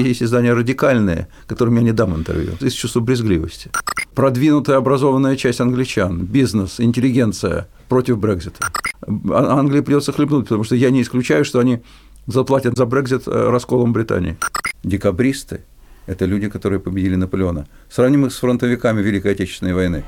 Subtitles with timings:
[0.00, 3.70] Есть издания радикальные, которым я не дам интервью, из чувства брезгливости.
[4.14, 8.66] Продвинутая образованная часть англичан, бизнес, интеллигенция против Брекзита.
[9.06, 11.82] А- Англии придется хлебнуть, потому что я не исключаю, что они
[12.26, 14.36] заплатят за Брекзит э, расколом Британии.
[14.82, 15.62] Декабристы–
[16.06, 17.66] это люди, которые победили Наполеона.
[17.90, 20.04] Сравним их с фронтовиками Великой Отечественной войны.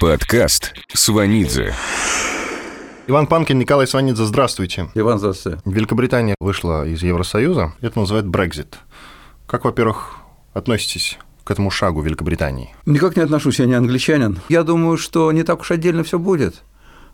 [0.00, 1.74] Подкаст Сванидзе.
[3.08, 4.88] Иван Панкин, Николай Сванидзе, здравствуйте.
[4.94, 5.58] Иван Зассе.
[5.64, 7.72] Великобритания вышла из Евросоюза.
[7.80, 8.78] Это называют Брекзит.
[9.48, 10.18] Как, во-первых,
[10.54, 12.72] относитесь к этому шагу Великобритании?
[12.86, 14.38] Никак не отношусь, я не англичанин.
[14.48, 16.62] Я думаю, что не так уж отдельно все будет.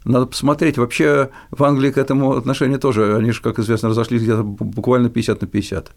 [0.04, 0.76] Надо посмотреть.
[0.76, 5.40] Вообще в Англии к этому отношение тоже, они же, как известно, разошлись где-то буквально 50
[5.40, 5.90] на 50.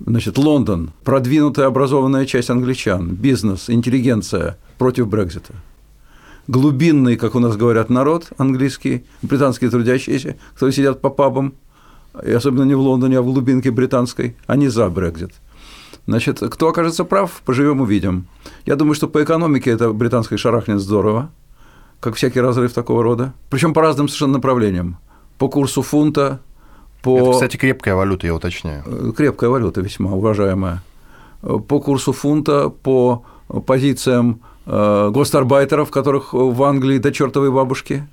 [0.00, 5.54] Значит, Лондон, продвинутая образованная часть англичан, бизнес, интеллигенция против Брекзита.
[6.48, 11.54] Глубинный, как у нас говорят, народ английский, британские трудящиеся, которые сидят по пабам,
[12.24, 15.32] и особенно не в Лондоне, а в глубинке британской, они за Брекзит.
[16.06, 18.26] Значит, кто окажется прав, поживем увидим.
[18.66, 21.30] Я думаю, что по экономике это британской шарахнет здорово,
[22.00, 23.32] как всякий разрыв такого рода.
[23.48, 24.96] Причем по разным совершенно направлениям.
[25.38, 26.40] По курсу фунта,
[27.02, 27.18] по...
[27.18, 28.82] Это, кстати, крепкая валюта, я уточняю.
[28.86, 30.82] Э, Крепкая валюта весьма уважаемая.
[31.42, 33.24] Э, По курсу фунта, по
[33.66, 38.06] позициям гостарбайтеров, которых в Англии до чертовой бабушки,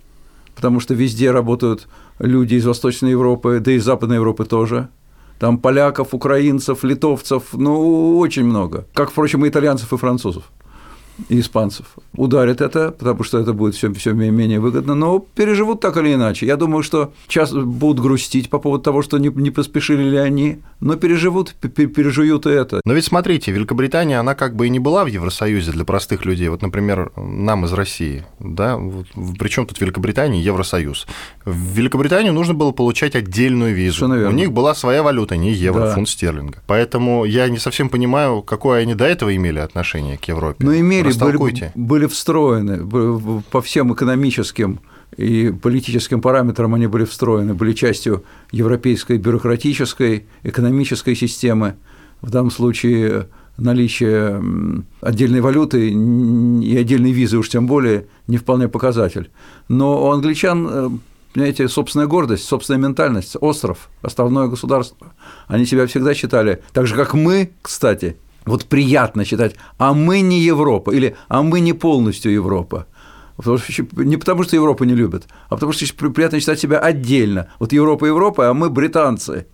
[0.56, 1.88] потому что везде работают
[2.20, 4.90] люди из Восточной Европы, да и из Западной Европы тоже.
[5.40, 8.88] Там поляков, украинцев, литовцев, ну, очень много.
[8.94, 10.46] Как, впрочем, и итальянцев, и французов
[11.30, 11.86] испанцев.
[12.16, 16.46] Ударит это, потому что это будет все, все менее выгодно, но переживут так или иначе.
[16.46, 20.60] Я думаю, что сейчас будут грустить по поводу того, что не, не поспешили ли они,
[20.80, 22.82] но переживут, пе- пережуют и это.
[22.86, 26.50] Но ведь смотрите, Великобритания, она как бы и не была в Евросоюзе для простых людей.
[26.50, 29.08] Вот, например, нам из России, да, вот,
[29.40, 31.08] причем тут Великобритания и Евросоюз.
[31.48, 34.06] В Великобританию нужно было получать отдельную визу.
[34.06, 35.94] У них была своя валюта, не евро, Да.
[35.94, 36.62] фунт стерлинга.
[36.68, 40.66] Поэтому я не совсем понимаю, какое они до этого имели отношение к Европе.
[40.66, 42.86] Но имели, были, были встроены
[43.50, 44.82] по всем экономическим
[45.16, 51.76] и политическим параметрам они были встроены, были частью европейской бюрократической, экономической системы.
[52.22, 53.28] В данном случае
[53.58, 59.30] наличие м, отдельной валюты и отдельной визы уж тем более не вполне показатель.
[59.70, 60.90] Но у англичан, э,
[61.38, 65.14] понимаете, собственная гордость, собственная ментальность, остров, островное государство.
[65.48, 70.42] Они себя всегда считали, так же, как мы, кстати, вот приятно считать, а мы не
[70.42, 72.88] Европа, или а мы не полностью Европа.
[73.36, 76.80] Потому что, не потому, что Европу не любят, а потому что при- приятно считать себя
[76.80, 77.50] отдельно.
[77.60, 79.46] Вот Европа Европа, а мы британцы.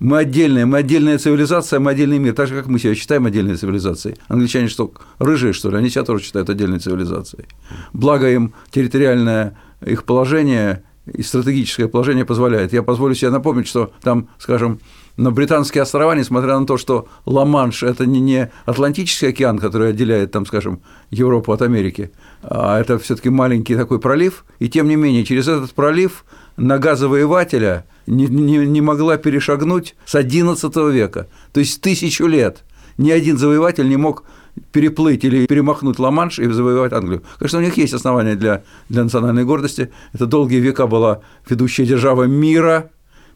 [0.00, 3.56] Мы отдельная, мы отдельная цивилизация, мы отдельный мир, так же, как мы себя считаем отдельной
[3.56, 4.16] цивилизацией.
[4.28, 5.78] Англичане что, рыжие, что ли?
[5.78, 7.46] Они себя тоже считают отдельной цивилизацией.
[7.94, 10.82] Благо им территориальное их положение
[11.14, 12.72] и стратегическое положение позволяет.
[12.72, 14.80] Я позволю себе напомнить, что там, скажем,
[15.16, 20.46] на Британские острова, несмотря на то, что Ла-Манш– это не, Атлантический океан, который отделяет, там,
[20.46, 20.80] скажем,
[21.10, 25.48] Европу от Америки, а это все таки маленький такой пролив, и тем не менее через
[25.48, 26.24] этот пролив
[26.56, 32.64] нога завоевателя не, не, не могла перешагнуть с XI века, то есть тысячу лет.
[32.96, 34.24] Ни один завоеватель не мог
[34.72, 37.22] переплыть или перемахнуть Ла-Манш и завоевать Англию.
[37.38, 39.90] Конечно, у них есть основания для, для национальной гордости.
[40.12, 42.90] Это долгие века была ведущая держава мира,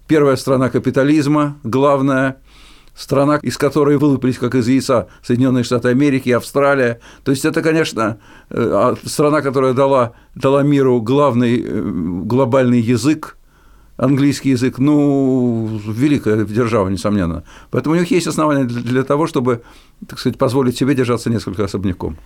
[0.06, 2.37] первая страна капитализма, главная
[2.94, 7.00] страна, из которой вылупились, как из яйца, Соединенные Штаты Америки, Австралия.
[7.25, 8.19] То есть это, конечно,
[8.50, 11.82] э, а, страна, которая дала, дала миру главный э,
[12.25, 13.37] глобальный язык,
[14.03, 17.45] английский язык, ну, великая держава, несомненно.
[17.71, 19.63] Поэтому у них есть основания для того, чтобы,
[20.09, 22.17] так сказать, позволить себе держаться несколько особняком.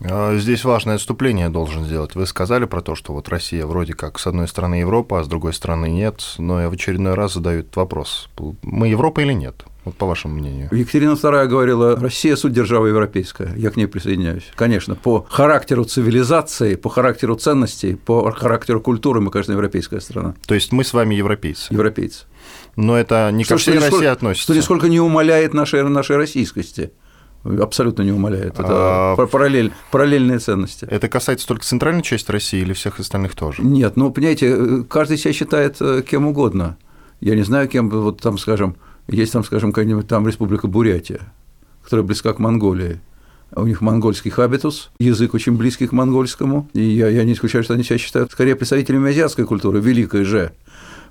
[0.00, 2.14] А, Здесь важное отступление должен сделать.
[2.14, 5.28] Вы сказали про то, что вот Россия вроде как с одной стороны Европа, а с
[5.28, 8.28] другой стороны нет, но я в очередной раз задаю этот вопрос.
[8.62, 9.64] Мы Европа или нет?
[9.84, 10.68] Вот по вашему мнению.
[10.72, 14.44] Екатерина II говорила, Россия– суть держава европейская, я к ней присоединяюсь.
[14.56, 20.54] Конечно, по характеру цивилизации, по характеру ценностей, по характеру культуры мы, конечно, европейская страна, То
[20.54, 21.66] есть мы с вами европейцы.
[21.72, 22.24] европейцы.
[22.76, 24.44] Но это не ко всей нисколько- России относится.
[24.44, 26.90] Что нисколько не умаляет нашей, нашей российскости.
[27.44, 28.54] Абсолютно не умаляет.
[28.54, 28.64] Это
[29.12, 30.86] А- пар- параллель, параллельные ценности.
[30.90, 33.62] Это касается только центральной части России или всех остальных тоже?
[33.62, 36.78] Нет, ну, понимаете, каждый себя считает э, кем угодно.
[37.20, 38.76] Я не знаю, кем, вот там, скажем,
[39.08, 41.20] есть там, скажем, какая-нибудь там республика Бурятия,
[41.82, 43.00] которая близка к Монголии.
[43.56, 46.68] У них монгольский хабитус, язык очень близкий к монгольскому.
[46.72, 50.52] И я, я не исключаю, что они себя считают скорее представителями азиатской культуры, великой же.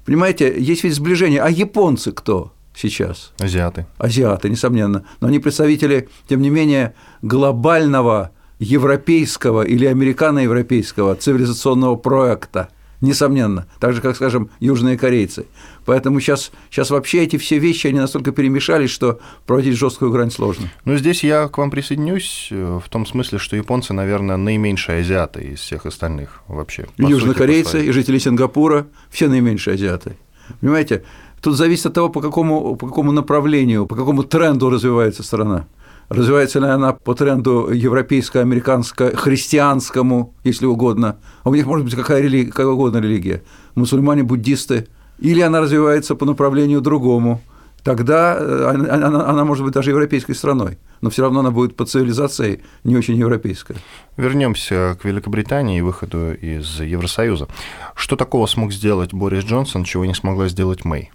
[0.06, 1.42] Понимаете, есть ведь сближение.
[1.42, 3.32] А японцы кто сейчас?
[3.40, 3.86] Азиаты.
[3.98, 12.70] азиаты, несомненно, но они представители, тем не менее, глобального европейского или американо-европейского цивилизационного проекта,
[13.04, 13.68] Несомненно.
[13.82, 15.46] Так же, как, скажем, южные корейцы.
[15.86, 20.70] Поэтому сейчас, сейчас вообще эти все вещи, они настолько перемешались, что проводить жесткую грань сложно.
[20.86, 25.42] Ну, здесь я к вам присоединюсь э, в том смысле, что японцы, наверное, наименьшие азиаты
[25.42, 26.88] из всех остальных вообще.
[26.98, 30.16] Южнокорейцы и жители Сингапура– все наименьшие азиаты.
[30.62, 31.04] Понимаете,
[31.42, 35.68] тут зависит от того, по какому, по какому направлению, по какому тренду развивается страна.
[36.14, 41.18] Развивается ли она по тренду европейско-американско-христианскому, если угодно.
[41.44, 43.42] А у них может быть какая, религия, какая угодно религия.
[43.76, 44.88] Мусульмане, буддисты.
[45.20, 47.42] Или она развивается по направлению другому.
[47.84, 51.76] Тогда э, она, она, она может быть даже европейской страной, но все равно она будет
[51.76, 53.76] по цивилизации не очень европейская.
[54.16, 57.48] Вернемся к Великобритании и выходу из Евросоюза.
[57.94, 61.12] Что такого смог сделать Борис Джонсон, чего не смогла сделать Мэй?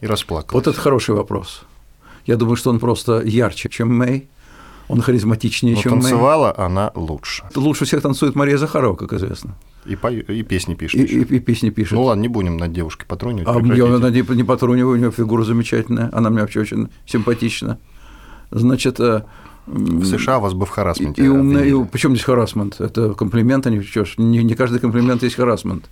[0.00, 0.54] И расплакалась.
[0.54, 1.62] Вот это хороший вопрос.
[2.26, 4.28] Я думаю, что он просто ярче, чем Мэй,
[4.88, 6.66] он харизматичнее, Но чем танцевала Мэй.
[6.66, 7.44] она лучше.
[7.54, 9.54] Лучше всех танцует Мария Захарова, как известно.
[9.84, 10.10] И, по...
[10.10, 11.00] и песни пишет.
[11.00, 11.92] И, и, и песни пишет.
[11.92, 13.48] Ну ладно, не будем над девушкой патронивать.
[13.48, 17.78] А я не, не патрониваю, у нее фигура замечательная, она мне вообще очень симпатична.
[18.50, 19.22] Значит, э,
[19.66, 21.22] в США вас бы в харасменте.
[21.22, 22.80] И, умная, и почему здесь харасмент?
[22.80, 23.82] Это комплимент, а не,
[24.18, 25.88] не, не каждый комплимент есть харасмент.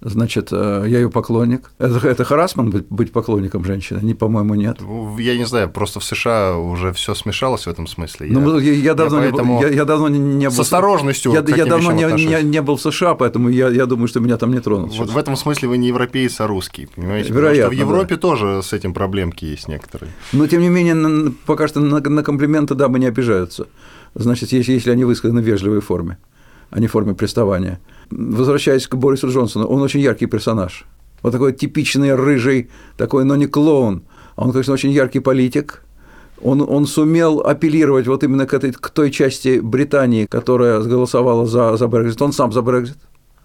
[0.00, 1.70] Значит, э, я ее поклонник.
[1.78, 4.00] Это, это харасман быть, быть поклонником женщины?
[4.02, 4.76] Не, по-моему, нет.
[4.80, 8.28] Ну, я не знаю, просто в США уже все смешалось в этом смысле.
[8.30, 9.62] Ну, я, я, давно, я, поэтому...
[9.62, 10.54] я, я давно не был.
[10.54, 11.32] С осторожностью.
[11.32, 14.36] Я, я давно не, не, не был в США, поэтому я, я думаю, что меня
[14.36, 14.96] там не тронут.
[14.98, 17.32] Вот в этом смысле вы не европеец, а русский, понимаете?
[17.32, 17.64] Вероятно.
[17.64, 18.20] Потому что в Европе да.
[18.20, 20.12] тоже с этим проблемки есть некоторые.
[20.32, 23.66] Но тем не менее, пока что на, на комплименты дамы не обижаются.
[24.14, 26.18] Значит, если, если они высказаны в вежливой форме,
[26.70, 27.80] а не форме приставания.
[28.10, 30.84] Возвращаясь к Борису Джонсону, он очень яркий персонаж.
[31.22, 34.02] Вот такой типичный рыжий, такой, но не клоун.
[34.36, 35.82] Он, конечно, очень яркий политик.
[36.42, 41.76] Он, он сумел апеллировать вот именно к, этой, к той части Британии, которая голосовала за,
[41.76, 42.20] за Брекзит.
[42.20, 42.98] Он сам за Брекзит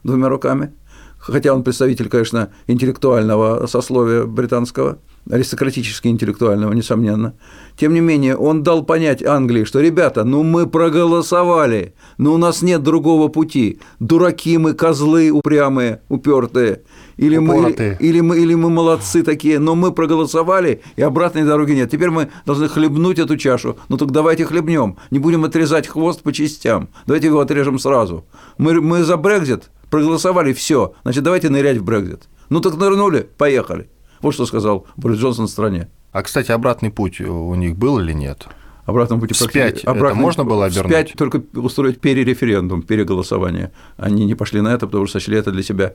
[0.04, 0.74] двумя руками.
[1.18, 4.98] Хотя он представитель, конечно, интеллектуального сословия британского–
[5.30, 7.36] аристократически интеллектуального, несомненно.
[7.82, 12.62] Тем не менее, он дал понять Англии, что, ребята, ну мы проголосовали, но у нас
[12.62, 13.80] нет другого пути.
[14.00, 16.84] Дураки мы, козлы упрямые, упертые.
[17.18, 21.72] Или мы, или, или, мы, или мы молодцы такие, но мы проголосовали, и обратной дороги
[21.72, 21.90] нет.
[21.90, 23.78] Теперь мы должны хлебнуть эту чашу.
[23.90, 24.98] Ну так давайте хлебнем.
[25.10, 26.90] Не будем отрезать хвост по частям.
[27.08, 28.28] Давайте его отрежем сразу.
[28.60, 30.94] Мы, мы за Брекзит проголосовали, все.
[31.02, 32.30] Значит, давайте нырять в Брекзит.
[32.50, 33.90] Ну так нырнули, поехали.
[34.22, 35.90] Вот что сказал Борис Джонсон стране.
[36.12, 38.48] А, кстати, обратный путь у них был или нет?
[38.86, 40.92] Обратном пути Вспять обратный, это можно было обернуть?
[40.92, 43.72] Вспять только устроить перереферендум, переголосование.
[43.98, 45.94] Они не пошли на это, потому что сочли это для себя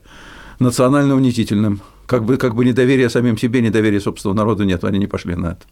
[0.61, 1.81] национально унизительным.
[2.07, 5.49] Как бы, как бы недоверия самим себе, недоверия собственного народу нет, они не пошли на
[5.49, 5.67] это.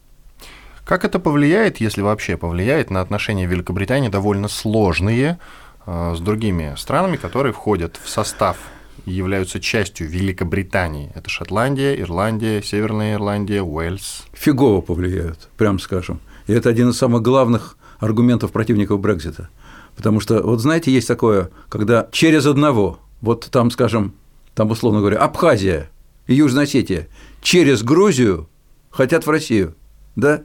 [0.85, 5.39] Как это повлияет, если вообще повлияет на отношения Великобритании довольно сложные
[5.87, 8.59] э, с другими странами, которые входят в состав
[9.05, 11.11] являются частью Великобритании.
[11.15, 14.25] Это Шотландия, Ирландия, Северная Ирландия, Уэльс.
[14.33, 16.21] Фигово повлияют, прям скажем.
[16.47, 19.49] И это один из самых главных аргументов противников Брекзита.
[19.97, 24.15] Потому что, вот знаете, есть такое, когда через одного, вот там, скажем,
[24.55, 25.91] там, условно говоря, Абхазия
[26.27, 27.09] и Южная Осетия
[27.43, 28.49] через Грузию
[28.91, 29.75] хотят в Россию,
[30.17, 30.43] да?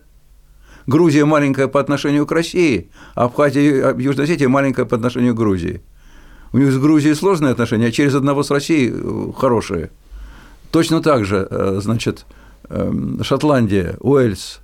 [0.88, 5.38] Грузия маленькая по отношению к России, а Абхазия и Южная Осетия маленькая по отношению к
[5.38, 5.82] Грузии.
[6.51, 9.92] У них с Грузией сложные отношения, а через одного с Россией э, хорошие.
[10.72, 12.25] Точно так же, э, значит,
[12.69, 14.62] эм, Шотландия, Уэльс,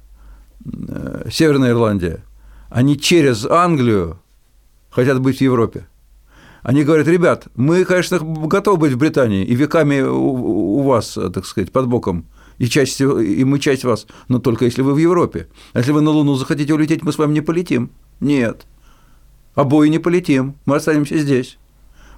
[0.66, 2.24] э, Северная Ирландия,
[2.70, 4.20] они через Англию
[4.90, 5.88] хотят быть в Европе.
[6.64, 11.72] Они говорят, ребят, мы, конечно, готовы быть в Британии, и веками у вас, так сказать,
[11.72, 12.26] под боком,
[12.58, 15.48] и, часть, и мы часть вас, но только если вы в Европе.
[15.74, 17.92] А если вы на Луну захотите улететь, мы с вами не полетим.
[18.20, 18.66] Нет.
[19.54, 21.60] Обои не полетим, мы останемся здесь.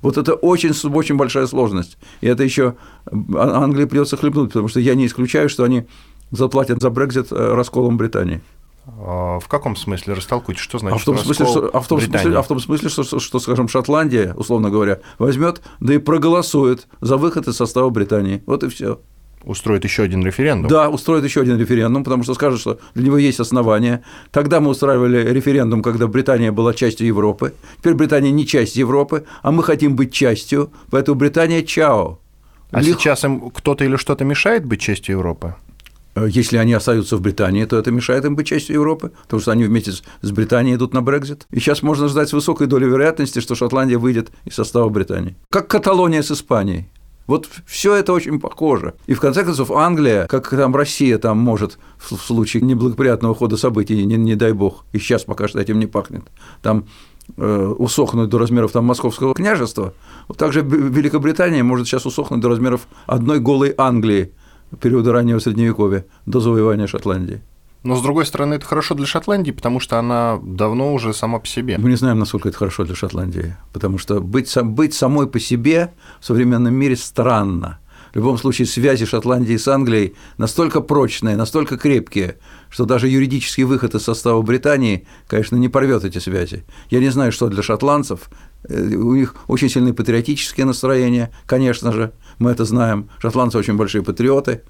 [0.01, 1.97] Вот это очень, очень большая сложность.
[2.21, 2.75] И это еще
[3.05, 5.87] а, Англии придется хлебнуть, потому что я не исключаю, что они
[6.31, 8.41] заплатят за Брекзит э, расколом Британии.
[8.87, 11.99] А в каком смысле растолкуйте, что значит а в том смысле, что, а в том
[11.99, 15.97] смысле, а в том смысле что, что, что, скажем, Шотландия, условно говоря, возьмет, да и
[15.97, 18.43] проголосует за выход из состава Британии.
[18.45, 18.99] Вот и все
[19.47, 20.69] устроит еще один референдум.
[20.69, 24.03] Да, устроит еще один референдум, потому что скажет, что для него есть основания.
[24.31, 27.53] Тогда мы устраивали референдум, когда Британия была частью Европы.
[27.79, 32.19] Теперь Британия не часть Европы, а мы хотим быть частью, поэтому Британия чао.
[32.71, 32.99] А Лег...
[32.99, 35.55] сейчас им кто-то или что-то мешает быть частью Европы?
[36.15, 39.51] Э, если они остаются в Британии, то это мешает им быть частью Европы, потому что
[39.51, 41.47] они вместе с Британией идут на Брекзит.
[41.51, 45.35] И сейчас можно ждать с высокой долей вероятности, что Шотландия выйдет из состава Британии.
[45.49, 46.89] Как Каталония с Испанией.
[47.27, 48.93] Вот все это очень похоже.
[49.05, 54.05] И в конце концов Англия, как там Россия там может в случае неблагоприятного хода событий,
[54.05, 56.23] не, не дай бог, и сейчас пока что этим не пахнет,
[56.61, 56.85] там
[57.35, 59.93] э, усохнуть до размеров там, Московского княжества,
[60.29, 64.31] вот так же Великобритания может сейчас усохнуть до размеров одной голой Англии
[64.79, 67.41] периода раннего Средневековья до завоевания Шотландии.
[67.87, 71.47] Но, с другой стороны, это хорошо для Шотландии, потому что она давно уже сама по
[71.47, 71.77] себе.
[71.77, 75.93] Мы не знаем, насколько это хорошо для Шотландии, потому что быть, быть самой по себе
[76.19, 77.79] в современном мире странно.
[78.11, 82.39] В любом случае, связи Шотландии с Англией настолько прочные, настолько крепкие,
[82.69, 86.65] что даже юридический выход из состава Британии, конечно, не порвет эти связи.
[86.89, 88.29] Я не знаю, что для шотландцев.
[88.67, 93.09] Э, у них очень сильные патриотические настроения, конечно же, мы это знаем.
[93.19, 94.63] Шотландцы очень большие патриоты,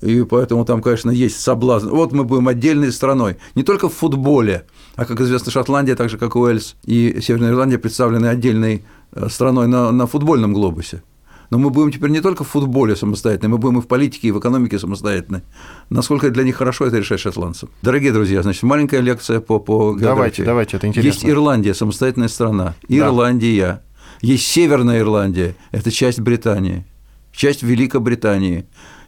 [0.00, 1.88] и поэтому там, конечно, есть соблазн.
[1.88, 6.18] Вот мы будем отдельной страной, не только в футболе, а, как известно, Шотландия, так же
[6.18, 11.02] как Уэльс и Северная Ирландия представлены отдельной э, страной на, на футбольном глобусе.
[11.50, 14.30] Но мы будем теперь не только в футболе самостоятельны, мы будем и в политике, и
[14.32, 15.42] в экономике самостоятельны.
[15.90, 17.68] Насколько для них хорошо, это решать шотландцам.
[17.82, 20.02] Дорогие друзья, значит, маленькая лекция по, по географии.
[20.02, 21.08] Давайте, давайте, это интересно.
[21.08, 22.74] Есть Ирландия, самостоятельная страна.
[22.88, 23.66] Ирландия.
[23.66, 23.82] Да.
[24.22, 26.84] Есть Северная Ирландия, это часть Британии,
[27.32, 28.66] часть Великобритании.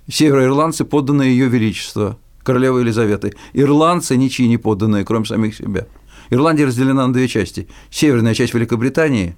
[0.09, 3.35] Североирландцы подданные ее величество, королевы Елизаветы.
[3.53, 5.87] Ирландцы ничьи не подданные, кроме самих себя.
[6.31, 7.69] Ирландия разделена на две части.
[7.91, 9.37] Северная часть Великобритании,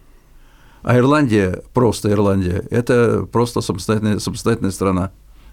[0.83, 5.11] а Ирландия, просто Ирландия, это просто самостоятельная, самостоятельная страна.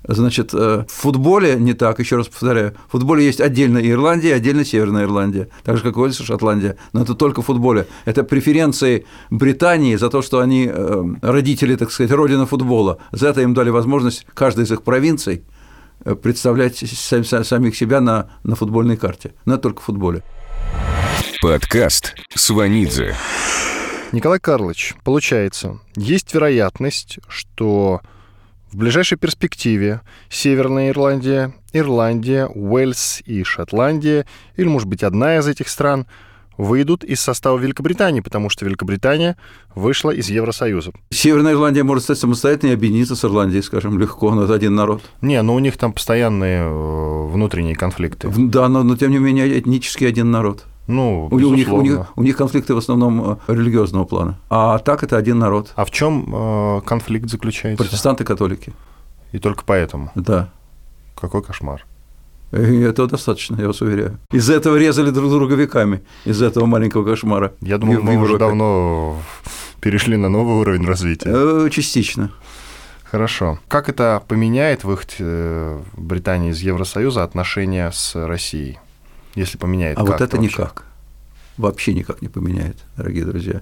[0.08, 4.64] Значит, э, в футболе не так, еще раз повторяю, в футболе есть отдельно Ирландия, отдельно
[4.64, 7.88] Северная Ирландия, так же, как и Уэльс и Шотландия, но это только в футболе.
[8.06, 13.00] Это преференции Британии за то, что они э, родители, так сказать, родина футбола.
[13.12, 15.44] За это им дали возможность каждой из их провинций
[16.06, 19.34] э, представлять самих себя на, на футбольной карте.
[19.46, 20.24] Но это только в футболе.
[21.42, 23.14] Подкаст Сванидзе.
[24.14, 28.02] Николай Карлович, получается, есть вероятность, что
[28.72, 35.70] в ближайшей перспективе Северная Ирландия, Ирландия, Уэльс и Шотландия, или, может быть, одна из этих
[35.70, 36.06] стран,
[36.58, 39.38] выйдут из состава Великобритании, потому что Великобритания
[39.76, 40.92] вышла из Евросоюза.
[41.12, 45.04] Северная Ирландия может стать самостоятельной и объединиться с Ирландией, скажем, легко, но это один народ.
[45.22, 48.32] Не, но у них там постоянные э, внутренние конфликты.
[48.36, 50.66] Да, но, но тем не менее этнически один народ.
[50.88, 54.40] Ну, у, них, у, них, у них конфликты в основном э, религиозного плана.
[54.50, 55.74] А так это один народ.
[55.76, 57.84] А в чем э, конфликт заключается?
[57.84, 58.74] Протестанты католики.
[59.34, 60.12] И только поэтому?
[60.16, 60.50] Да.
[61.20, 61.86] Какой кошмар.
[62.54, 64.18] И этого достаточно, я вас уверяю.
[64.32, 67.52] Из-за этого резали друг друга веками, из-за этого маленького кошмара.
[67.60, 69.18] Я думаю, мы уже давно
[69.82, 71.30] перешли на новый уровень развития.
[71.30, 72.32] Э, частично.
[73.04, 73.60] Хорошо.
[73.68, 75.16] Как это поменяет выход
[75.98, 78.80] Британии из Евросоюза отношения с Россией?
[79.38, 79.98] Если поменяет.
[79.98, 80.40] А вот это вообще?
[80.40, 80.86] никак.
[81.58, 83.62] Вообще никак не поменяет, дорогие друзья.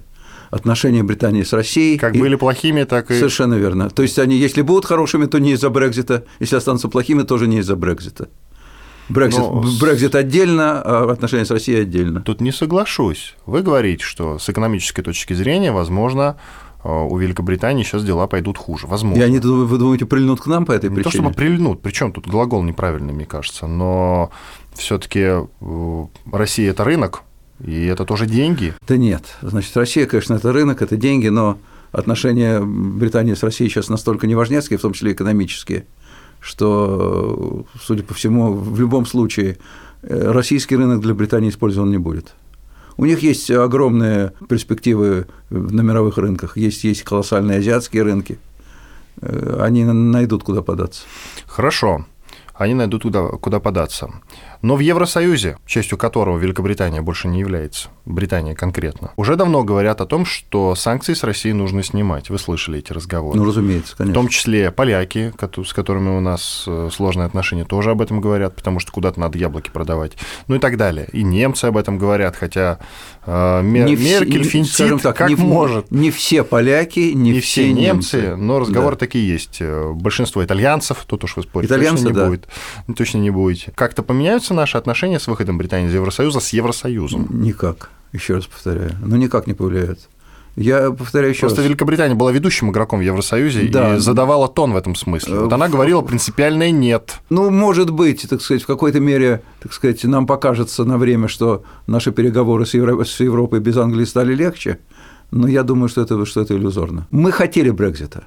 [0.50, 1.98] Отношения Британии с Россией.
[1.98, 2.20] Как и...
[2.20, 3.14] были плохими, так и.
[3.14, 3.90] Совершенно верно.
[3.90, 7.58] То есть они, если будут хорошими, то не из-за Брекзита, если останутся плохими, тоже не
[7.58, 8.28] из-за Брекзита.
[9.08, 9.64] Брекзит, Но...
[9.80, 12.20] Брекзит отдельно, а отношения с Россией отдельно.
[12.20, 13.36] Тут не соглашусь.
[13.46, 16.36] Вы говорите, что с экономической точки зрения, возможно,
[16.82, 18.86] э, у Великобритании сейчас дела пойдут хуже.
[18.88, 19.20] Возможно.
[19.20, 21.04] И они, вы думаете, прильнут к нам по этой не причине?
[21.04, 24.30] Не то, чтобы прильнут, причем тут глагол неправильный, мне кажется, но
[24.76, 27.22] все-таки э, Россия это рынок,
[27.64, 28.74] и это тоже деньги.
[28.86, 29.24] Да нет.
[29.42, 31.58] Значит, Россия, конечно, это рынок, это деньги, но
[31.92, 35.86] отношения Британии с Россией сейчас настолько неважнецкие, в том числе экономические,
[36.40, 39.58] что, судя по всему, в любом случае
[40.02, 42.34] э, российский рынок для Британии использован не будет.
[42.98, 48.38] У них есть огромные перспективы на мировых рынках, есть, есть колоссальные азиатские рынки,
[49.20, 51.02] э, они найдут куда податься.
[51.46, 52.04] Хорошо
[52.58, 54.10] они найдут куда, куда податься.
[54.62, 60.06] Но в Евросоюзе, частью которого Великобритания больше не является, Британия конкретно, уже давно говорят о
[60.06, 62.30] том, что санкции с Россией нужно снимать.
[62.30, 63.38] Вы слышали эти разговоры?
[63.38, 64.12] Ну, разумеется, конечно.
[64.12, 65.32] В том числе поляки,
[65.64, 69.38] с которыми у нас э, сложные отношения, тоже об этом говорят, потому что куда-то надо
[69.38, 70.12] яблоки продавать.
[70.48, 71.08] Ну и так далее.
[71.12, 72.78] И немцы об этом говорят, хотя
[73.24, 75.90] э, Мер, не Меркель все, финтит так, как не, может.
[75.90, 79.00] Не все поляки, не, не все немцы, немцы но разговоры да.
[79.00, 79.58] такие есть.
[79.60, 82.26] Э, большинство итальянцев, тут уж вы спорите, Итальянцы, точно не да.
[82.28, 82.48] будет.
[82.96, 83.72] Точно не будете.
[83.74, 87.28] Как-то поменяются наши отношения с выходом Британии из Евросоюза с Евросоюзом?
[87.30, 88.90] Никак, еще раз повторяю.
[89.00, 90.00] Ну, никак не повлияет.
[90.56, 91.68] Я повторяю еще Просто раз.
[91.68, 93.94] Великобритания была ведущим игроком в Евросоюзе да.
[93.94, 95.38] и задавала тон в этом смысле.
[95.38, 97.20] Вот она говорила принципиальное «нет».
[97.30, 101.62] Ну, может быть, так сказать, в какой-то мере, так сказать, нам покажется на время, что
[101.86, 103.04] наши переговоры с, Евро...
[103.04, 104.80] с Европой без Англии стали легче,
[105.30, 107.06] но я думаю, что это, что это иллюзорно.
[107.12, 108.24] Мы хотели Брекзита.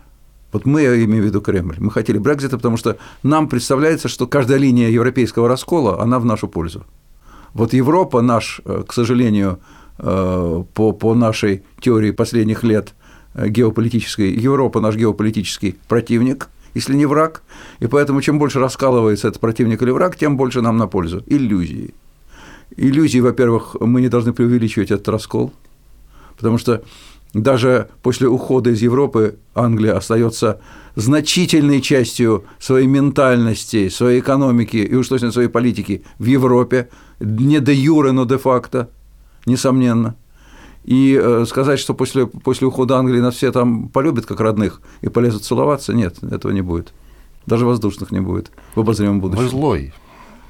[0.51, 4.27] Вот мы, я имею в виду Кремль, мы хотели Брекзита, потому что нам представляется, что
[4.27, 6.85] каждая линия европейского раскола, она в нашу пользу.
[7.53, 9.59] Вот Европа наш, э, к сожалению,
[9.97, 12.93] э, по, по нашей теории последних лет
[13.35, 17.43] э, геополитической, Европа наш геополитический противник, если не враг,
[17.79, 21.23] и поэтому чем больше раскалывается этот противник или враг, тем больше нам на пользу.
[21.27, 21.93] Иллюзии.
[22.77, 25.51] Иллюзии, во-первых, мы не должны преувеличивать этот раскол–
[26.39, 26.83] Потому что
[27.33, 30.59] даже после ухода из Европы Англия остается
[30.95, 37.73] значительной частью своей ментальности, своей экономики и уж точно своей политики в Европе, не де
[37.73, 38.89] юре, но де факто,
[39.45, 40.15] несомненно.
[40.85, 45.09] И э, сказать, что после, после ухода Англии нас все там полюбят как родных и
[45.09, 46.93] полезут целоваться, нет, этого не будет.
[47.45, 49.43] Даже воздушных не будет в обозримом будущем.
[49.43, 49.93] Вы злой.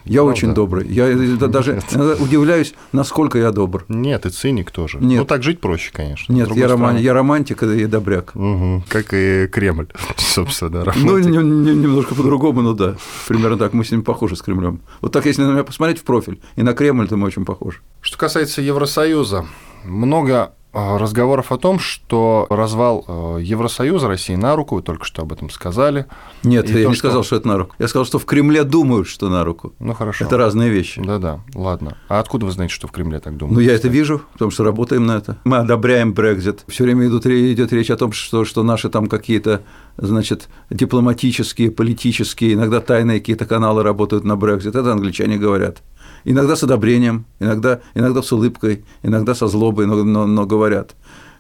[0.10, 0.32] Я Правда?
[0.32, 0.88] очень добрый.
[0.88, 1.16] Я
[1.48, 1.82] даже
[2.20, 3.86] удивляюсь, насколько я добр.
[3.88, 4.98] Нет, и циник тоже.
[5.00, 5.20] Нет.
[5.20, 6.34] Ну, так жить проще, конечно.
[6.34, 8.32] Нет, я, роман, я романтик и добряк.
[8.36, 8.86] Угу.
[8.90, 9.88] Как и Кремль,
[10.18, 11.06] собственно, да, романтик.
[11.06, 12.96] Ну, не, не, немножко по-другому, но да.
[13.28, 13.74] Примерно так.
[13.74, 14.82] Мы с ним похожи с Кремлем.
[15.02, 17.80] Вот так, если на меня посмотреть в профиль, и на Кремль, то мы очень похожи.
[18.02, 19.46] Что касается Евросоюза,
[19.86, 25.34] много разговоров о том, что развал э, Евросоюза России на руку, вы только что об
[25.34, 26.06] этом сказали.
[26.44, 27.08] Нет, я то, не что...
[27.08, 27.76] сказал, что это на руку.
[27.80, 29.74] Я сказал, что в Кремле думают, что на руку.
[29.80, 30.26] Ну хорошо.
[30.26, 31.02] Это разные вещи.
[31.04, 31.98] Да-да, ладно.
[32.08, 33.56] А откуда вы знаете, что в Кремле так думают?
[33.56, 35.38] Ну я это вижу, потому что работаем на это.
[35.44, 36.64] Мы одобряем Брекзит.
[36.68, 39.64] Все время идут, идет речь о том, что, что наши там какие-то
[39.98, 44.76] значит, дипломатические, политические, иногда тайные какие-то каналы работают на Брекзит.
[44.76, 45.82] Это англичане говорят
[46.24, 50.96] иногда с одобрением, иногда, иногда с улыбкой, иногда со злобой, но, но, но говорят.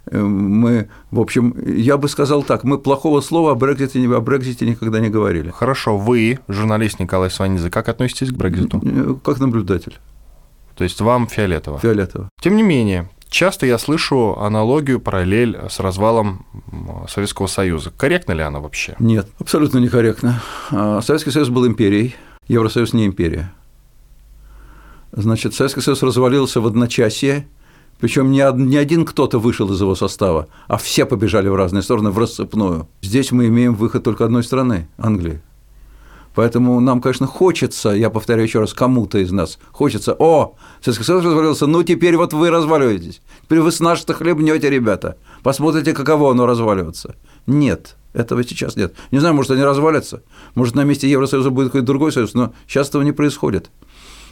[0.07, 4.65] Э, мы, в общем, я бы сказал так, мы плохого слова о Брекзите, о Брекзите
[4.65, 5.51] никогда не говорили.
[5.51, 8.81] Хорошо, вы, журналист Николай Сванидзе, как относитесь к Брекзиту?
[8.83, 9.97] Э, как наблюдатель.
[10.75, 11.79] То есть вам фиолетово?
[11.79, 12.29] Фиолетово.
[12.41, 16.45] Тем не менее, часто я слышу аналогию, параллель с развалом
[17.09, 17.91] Советского Союза.
[17.95, 18.95] Корректна ли она вообще?
[18.99, 20.41] Нет, абсолютно некорректно.
[20.71, 22.15] А, Советский Союз был империей,
[22.47, 23.51] Евросоюз не империя.
[25.11, 27.47] Значит, Советский Союз развалился в одночасье,
[27.99, 28.41] причем не,
[28.77, 32.87] один кто-то вышел из его состава, а все побежали в разные стороны, в рассыпную.
[33.01, 35.41] Здесь мы имеем выход только одной страны– Англии.
[36.35, 41.25] Поэтому нам, конечно, хочется, я повторяю еще раз, кому-то из нас хочется, о, Советский Союз
[41.25, 46.45] развалился, ну теперь вот вы разваливаетесь, теперь вы с наших-то хлебнете, ребята, посмотрите, каково оно
[46.45, 47.15] разваливаться.
[47.47, 48.93] Нет, этого сейчас нет.
[49.11, 50.21] Не знаю, может, они развалятся,
[50.55, 53.69] может, на месте Евросоюза будет какой-то другой союз, но сейчас этого не происходит.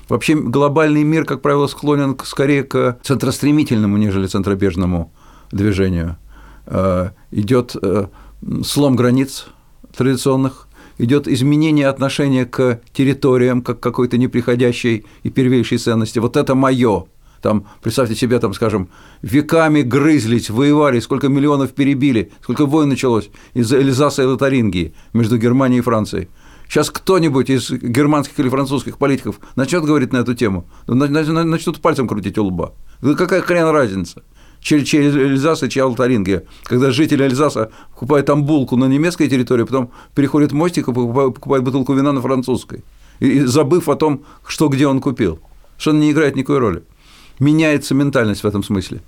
[0.09, 5.11] Вообще глобальный мир, как правило, склонен скорее к центростремительному, нежели центробежному
[5.51, 6.17] движению.
[6.65, 8.07] Э, идет э,
[8.63, 9.47] слом границ
[9.95, 10.67] традиционных,
[10.97, 16.19] идет изменение отношения к территориям, как какой-то неприходящей и первейшей ценности.
[16.19, 17.05] Вот это мое.
[17.41, 18.89] Там, представьте себе, там, скажем,
[19.21, 25.79] веками грызлись, воевали, сколько миллионов перебили, сколько войн началось из-за Эльзаса и Лотарингии между Германией
[25.79, 26.29] и Францией.
[26.69, 32.37] Сейчас кто-нибудь из германских или французских политиков начнет говорить на эту тему, начнут пальцем крутить
[32.37, 32.73] у лба.
[33.01, 34.23] Какая хрен разница?
[34.59, 36.43] Чей, чей Эльзас и чья Алтарингия.
[36.63, 41.93] Когда жители Эльзаса покупают там булку на немецкой территории, потом переходит мостик и покупает, бутылку
[41.93, 42.83] вина на французской,
[43.19, 45.39] и, забыв о том, что где он купил.
[45.77, 46.83] Что не играет никакой роли.
[47.39, 49.01] Меняется ментальность в этом смысле.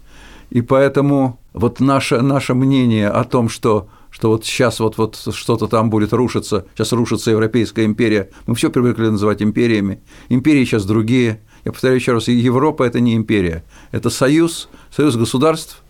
[0.52, 5.68] И поэтому вот наше, наше мнение о том, что что вот сейчас вот, вот что-то
[5.68, 8.30] там будет рушиться, сейчас рушится Европейская империя.
[8.48, 10.02] Мы все привыкли называть империями.
[10.30, 11.42] Империи сейчас другие.
[11.66, 15.84] Я повторяю еще раз, Европа– это не империя, это союз, союз государств,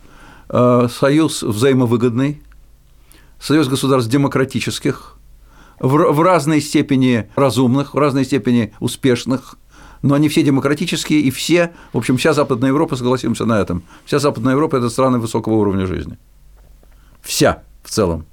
[0.49, 2.41] э, союз взаимовыгодный,
[3.39, 5.15] союз государств демократических,
[5.79, 9.55] в разной степени разумных, в разной степени успешных,
[10.01, 14.19] но они все демократические, и все, в общем, вся Западная Европа, согласимся на этом, вся
[14.19, 16.17] Западная Европа– это страны высокого уровня жизни.
[17.21, 18.25] Вся в целом.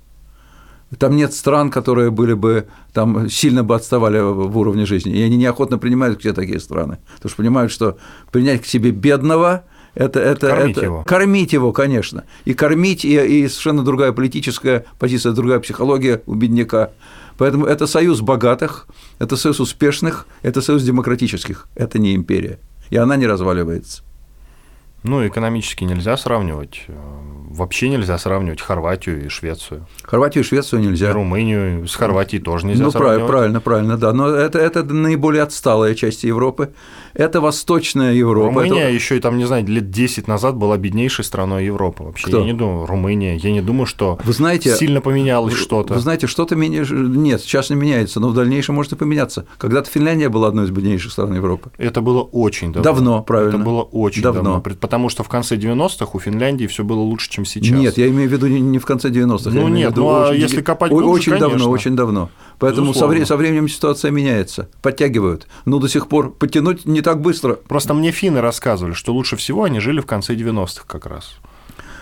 [0.99, 5.13] Там нет стран, которые были бы там сильно бы отставали в уровне жизни.
[5.13, 6.99] И они неохотно принимают к себе такие страны.
[7.17, 7.99] Потому что понимают, что
[8.31, 9.65] принять к себе бедного
[9.97, 11.05] это, это, кормить это, его.
[11.05, 12.25] Кормить его, конечно.
[12.45, 16.91] И кормить, и, и совершенно другая политическая позиция, другая психология у бедняка.
[17.39, 18.87] Поэтому это союз богатых,
[19.19, 21.67] это союз успешных, это союз демократических.
[21.75, 22.59] Это не империя.
[22.91, 24.03] И она не разваливается.
[25.03, 26.85] Ну, экономически нельзя сравнивать.
[27.57, 29.87] Вообще нельзя сравнивать Хорватию и Швецию.
[30.03, 31.11] Хорватию и Швецию нельзя.
[31.11, 33.27] И Румынию с Хорватией тоже нельзя ну, сравнивать.
[33.27, 34.13] Правильно, правильно, да.
[34.13, 36.75] Но это, это наиболее отсталая часть Европы.
[37.15, 38.61] Это Восточная Европа.
[38.61, 38.93] Румыния это...
[38.93, 42.03] еще и там, не знаю, лет 10 назад была беднейшей страной Европы.
[42.03, 42.41] Вообще, Кто?
[42.41, 45.95] я не думаю, Румыния, я не думаю, что вы знаете, сильно поменялось что-то.
[45.95, 46.85] Вы знаете, что-то меня...
[46.91, 49.47] Нет, сейчас не меняется, но в дальнейшем может и поменяться.
[49.57, 51.71] Когда-то Финляндия была одной из беднейших стран Европы.
[51.79, 52.83] Это было очень давно.
[52.83, 53.57] Давно, правильно.
[53.57, 54.43] Это было очень давно.
[54.43, 54.61] давно.
[54.61, 57.71] Потому что в конце 90-х у Финляндии все было лучше, чем сейчас.
[57.71, 59.51] Нет, я имею в виду не в конце 90-х.
[59.51, 61.49] Ну нет, виду, ну а очень, если копать глубже, Очень конечно.
[61.51, 62.31] давно, очень давно.
[62.59, 65.47] Поэтому со, вре- со временем ситуация меняется, подтягивают.
[65.65, 67.55] Но до сих пор подтянуть не так быстро.
[67.55, 71.37] Просто мне финны рассказывали, что лучше всего они жили в конце 90-х как раз.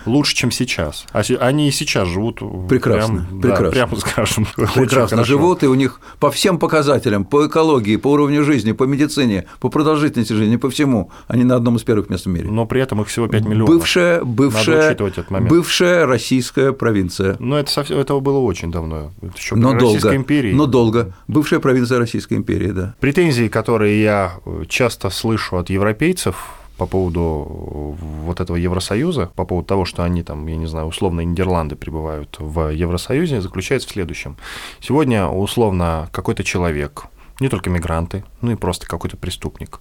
[0.06, 1.06] Лучше, чем сейчас.
[1.12, 3.64] А они и сейчас живут прекрасно, прям, прекрасно.
[3.64, 4.46] Да, прямо скажем.
[4.74, 9.46] Прекрасно живут, и у них по всем показателям, по экологии, по уровню жизни, по медицине,
[9.60, 12.50] по продолжительности жизни, по всему, они на одном из первых мест в мире.
[12.50, 13.68] Но при этом их всего 5 миллионов.
[13.68, 14.96] Бывшая, бывшая,
[15.40, 17.36] бывшая российская провинция.
[17.38, 19.12] Но это совсем, этого было очень давно.
[19.22, 20.52] Это еще но Российской долго, империи.
[20.52, 21.14] Но долго.
[21.28, 22.94] Бывшая провинция Российской империи, да.
[23.00, 24.34] Претензии, которые я
[24.68, 26.36] часто слышу от европейцев,
[26.76, 31.20] по поводу вот этого Евросоюза, по поводу того, что они там, я не знаю, условно
[31.20, 34.36] Нидерланды прибывают в Евросоюзе, заключается в следующем.
[34.80, 37.04] Сегодня условно какой-то человек,
[37.40, 39.80] не только мигранты, ну и просто какой-то преступник,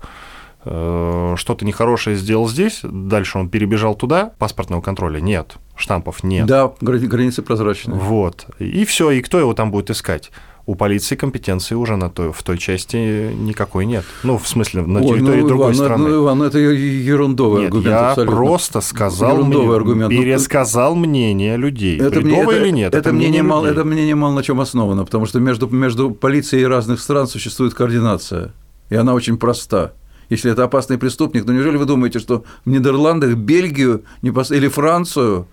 [0.66, 6.46] э, что-то нехорошее сделал здесь, дальше он перебежал туда, паспортного контроля нет, штампов нет.
[6.46, 7.98] Да, границы прозрачные.
[7.98, 8.46] Вот.
[8.60, 10.32] И все, и кто его там будет искать?
[10.66, 14.06] У полиции компетенции уже на той, в той части никакой нет.
[14.24, 16.10] Ну, в смысле, на территории Ой, ну, другой Иван, ну, страны.
[16.10, 18.36] Ну, Иван, это ерундовый нет, аргумент я абсолютно.
[18.36, 20.14] просто сказал, ерундовый мне, аргумент.
[20.14, 22.00] Ну, пересказал мнение людей.
[22.00, 22.88] Это Бредово мне, или нет?
[22.90, 23.80] Это, это, мнение мнение мало, людей.
[23.80, 28.54] это мнение мало на чем основано, потому что между, между полицией разных стран существует координация,
[28.90, 29.94] и она очень проста.
[30.30, 35.48] Если это опасный преступник, ну неужели вы думаете, что в Нидерландах Бельгию или Францию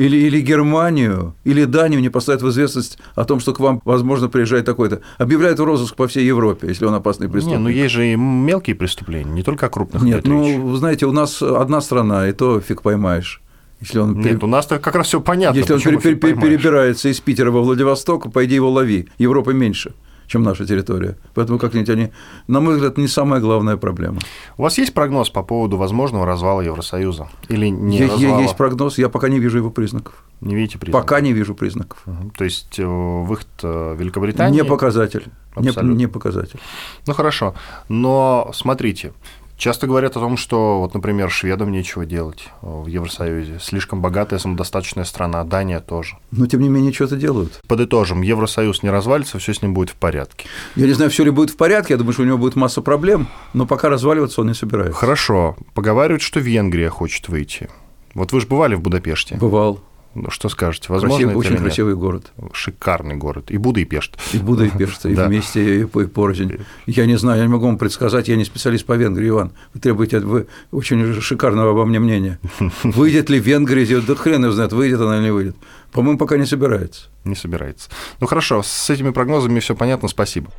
[0.00, 4.28] или, или Германию, или Данию не поставят в известность о том, что к вам, возможно,
[4.28, 5.02] приезжает такой-то.
[5.18, 7.58] Объявляют в розыск по всей Европе, если он опасный преступник.
[7.58, 10.02] Не, ну есть же и мелкие преступления, не только о крупных.
[10.02, 13.42] Нет, ну, вы знаете, у нас одна страна, и то фиг поймаешь.
[13.80, 14.38] Если он Нет, пере...
[14.40, 15.58] у нас как раз все понятно.
[15.58, 16.16] Если он пере...
[16.16, 19.08] перебирается из Питера во Владивосток, пойди его лови.
[19.18, 19.92] Европы меньше
[20.30, 21.16] чем наша территория.
[21.34, 22.12] Поэтому как-нибудь они,
[22.46, 24.18] на мой взгляд, не самая главная проблема.
[24.56, 27.28] У вас есть прогноз по поводу возможного развала Евросоюза?
[27.48, 28.40] Или не есть, развала?
[28.42, 30.14] Есть прогноз, я пока не вижу его признаков.
[30.40, 31.02] Не видите признаков?
[31.02, 31.98] Пока не вижу признаков.
[32.06, 32.30] Угу.
[32.38, 34.60] То есть выход Великобритании?
[34.60, 35.26] Не показатель.
[35.56, 36.60] Не, не показатель.
[37.08, 37.54] Ну хорошо.
[37.88, 39.12] Но смотрите,
[39.60, 43.58] Часто говорят о том, что, вот, например, шведам нечего делать в Евросоюзе.
[43.60, 46.16] Слишком богатая, самодостаточная страна, Дания тоже.
[46.30, 47.60] Но, тем не менее, что-то делают.
[47.68, 50.46] Подытожим, Евросоюз не развалится, все с ним будет в порядке.
[50.76, 52.80] Я не знаю, все ли будет в порядке, я думаю, что у него будет масса
[52.80, 54.94] проблем, но пока разваливаться он не собирается.
[54.94, 55.58] Хорошо.
[55.74, 57.68] Поговаривают, что Венгрия хочет выйти.
[58.14, 59.36] Вот вы же бывали в Будапеште?
[59.36, 59.80] Бывал.
[60.14, 60.86] Ну, что скажете?
[60.88, 62.32] Возможно, Красив, это очень или красивый город.
[62.52, 63.50] Шикарный город.
[63.50, 64.18] И Буда, и Пешт.
[64.32, 66.58] И Буда, и Пешт, и вместе, и порознь.
[66.86, 69.52] Я не знаю, я не могу вам предсказать, я не специалист по Венгрии, Иван.
[69.72, 72.40] Вы требуете вы очень шикарного обо мне мнения.
[72.82, 75.56] Выйдет ли Венгрия, да хрен его знает, выйдет она или не выйдет.
[75.92, 77.08] По-моему, пока не собирается.
[77.24, 77.88] Не собирается.
[78.20, 80.50] Ну хорошо, с этими прогнозами все понятно, спасибо.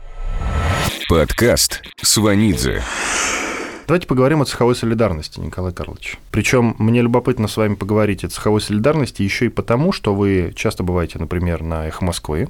[1.09, 2.81] Подкаст Сванидзе.
[3.91, 6.17] Давайте поговорим о цеховой солидарности, Николай Карлович.
[6.31, 10.81] Причем мне любопытно с вами поговорить о цеховой солидарности еще и потому, что вы часто
[10.81, 12.47] бываете, например, на «Эхо Москвы»,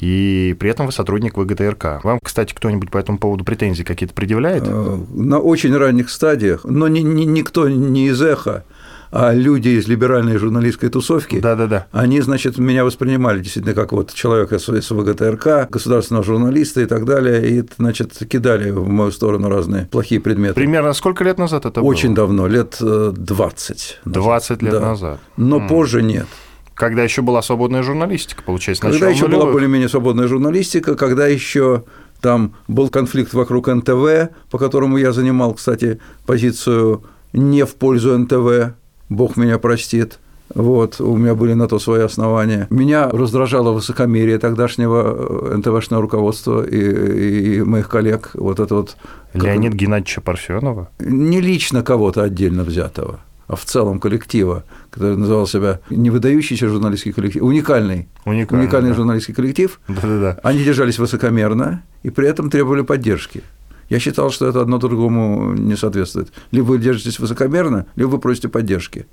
[0.00, 2.04] и при этом вы сотрудник ВГТРК.
[2.04, 4.68] Вам, кстати, кто-нибудь по этому поводу претензии какие-то предъявляет?
[4.68, 8.64] На очень ранних стадиях, но ни, ни, никто не из «Эхо»,
[9.10, 11.86] а люди из либеральной журналистской тусовки, да, да, да.
[11.92, 17.48] они, значит, меня воспринимали действительно как вот человека с ВГТРК, государственного журналиста и так далее,
[17.48, 20.54] и, значит, кидали в мою сторону разные плохие предметы.
[20.54, 22.16] Примерно сколько лет назад это Очень было?
[22.16, 24.00] давно, лет 20.
[24.04, 24.80] 20 лет да.
[24.80, 25.20] назад.
[25.36, 25.68] Но mm.
[25.68, 26.26] позже нет.
[26.74, 29.44] Когда еще была свободная журналистика, получается, Когда еще нулевых.
[29.44, 31.84] была более-менее свободная журналистика, когда еще
[32.20, 38.74] там был конфликт вокруг НТВ, по которому я занимал, кстати, позицию не в пользу НТВ,
[39.10, 40.18] Бог меня простит.
[40.54, 42.66] Вот, у меня были на то свои основания.
[42.70, 48.30] Меня раздражало высокомерие тогдашнего НТВшного руководства и, и моих коллег.
[48.34, 48.96] Вот это вот.
[49.34, 49.80] Леонид как...
[49.80, 50.90] Геннадьевича Парфенова?
[50.98, 57.12] Не лично кого-то отдельно взятого, а в целом коллектива, который называл себя не выдающийся журналистский
[57.12, 58.96] коллектив, уникальный, уникальный, уникальный да.
[58.96, 59.80] журналистский коллектив.
[59.86, 60.40] Да-да-да.
[60.42, 63.42] Они держались высокомерно и при этом требовали поддержки.
[63.90, 66.32] Я считал, что это одно другому не соответствует.
[66.52, 69.06] Либо вы держитесь высокомерно, либо вы просите поддержки.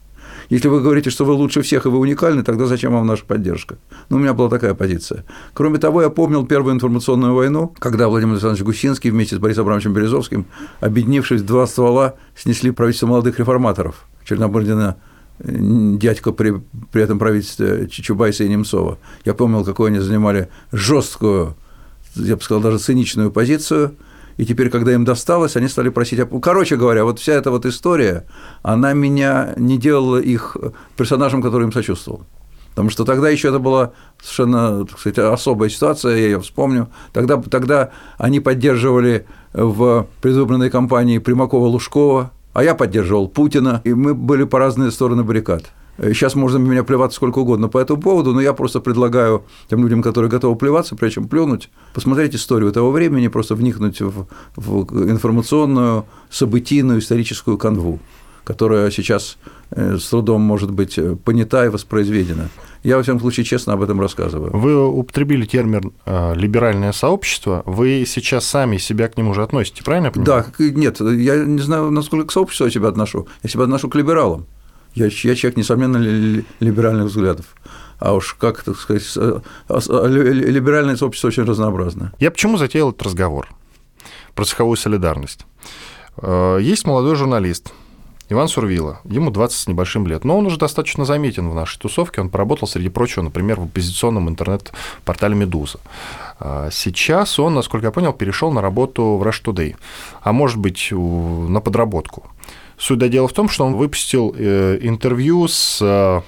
[0.49, 3.79] Если вы говорите, что вы лучше всех и вы уникальны, тогда зачем вам наша поддержка?
[4.09, 5.25] Ну, у меня была такая позиция.
[5.53, 9.93] Кроме того, я помнил первую информационную войну, когда Владимир Александрович Гусинский вместе с Борисом Абрамовичем
[9.93, 10.45] Березовским,
[10.79, 14.05] объединившись в два ствола, снесли правительство молодых реформаторов.
[14.25, 14.97] Чернобордина
[15.39, 16.61] дядька при,
[16.91, 18.99] при этом правительстве Чубайса и Немцова.
[19.25, 21.55] Я помнил, какую они занимали жесткую,
[22.15, 23.95] я бы сказал, даже циничную позицию–
[24.37, 26.19] и теперь, когда им досталось, они стали просить...
[26.41, 28.25] Короче говоря, вот вся эта вот история,
[28.61, 30.55] она меня не делала их
[30.95, 32.21] персонажем, который им сочувствовал.
[32.69, 36.89] Потому что тогда еще это была совершенно так сказать, особая ситуация, я ее вспомню.
[37.11, 44.43] Тогда, тогда они поддерживали в предвыборной кампании Примакова-Лужкова, а я поддерживал Путина, и мы были
[44.43, 45.63] по разные стороны баррикад.
[45.99, 50.03] Сейчас можно меня плеваться сколько угодно по этому поводу, но я просто предлагаю тем людям,
[50.03, 56.05] которые готовы плеваться, прежде чем плюнуть, посмотреть историю того времени, просто вникнуть в, в информационную,
[56.29, 57.99] событийную, историческую канву.
[58.47, 59.37] которая сейчас
[59.71, 62.49] э, с трудом может быть э, понята и воспроизведена.
[62.81, 64.55] Я, во всяком случае, честно об этом рассказываю.
[64.55, 67.61] Вы употребили термин «либеральное сообщество».
[67.65, 70.45] Вы сейчас сами себя к нему уже относите, правильно я понимаю?
[70.57, 73.27] Да, нет, я не знаю, насколько к сообществу я себя отношу.
[73.43, 74.45] Я себя отношу к либералам.
[74.97, 75.97] Я, я человек, несомненно,
[76.59, 77.45] либеральных взглядов.
[77.99, 79.15] А уж как, так сказать,
[79.69, 82.13] либеральное сообщество очень разнообразно.
[82.19, 83.47] Я почему затеял этот разговор
[84.33, 85.45] про цеховую солидарность?
[86.17, 87.73] Э, есть молодой журналист,
[88.29, 92.19] Иван Сурвила, ему 20 с небольшим лет, но он уже достаточно заметен в нашей тусовке,
[92.19, 95.79] он поработал, среди прочего, например, в оппозиционном интернет-портале «Медуза».
[96.39, 99.75] А сейчас он, насколько я понял, перешел на работу в Rush Today,
[100.21, 102.25] а может быть, на подработку.
[102.77, 106.21] Суть дела в том, что он выпустил э, интервью с э,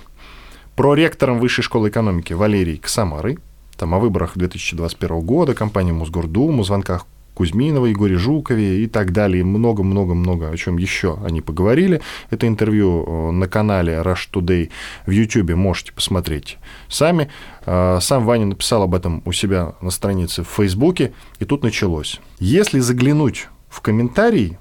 [0.75, 3.37] проректором Высшей школы экономики Валерией Ксамарой,
[3.77, 9.43] там о выборах 2021 года, кампании Мосгордуму, звонках Кузьминова, Егоре Жукове и так далее.
[9.43, 12.01] Много-много-много о чем еще они поговорили.
[12.31, 14.71] Это интервью э, на канале Rush Today
[15.05, 16.57] в YouTube можете посмотреть
[16.87, 17.29] сами.
[17.63, 22.19] Сам Ваня написал об этом у себя на странице в Фейсбуке, и тут началось.
[22.39, 24.57] Если заглянуть в комментарии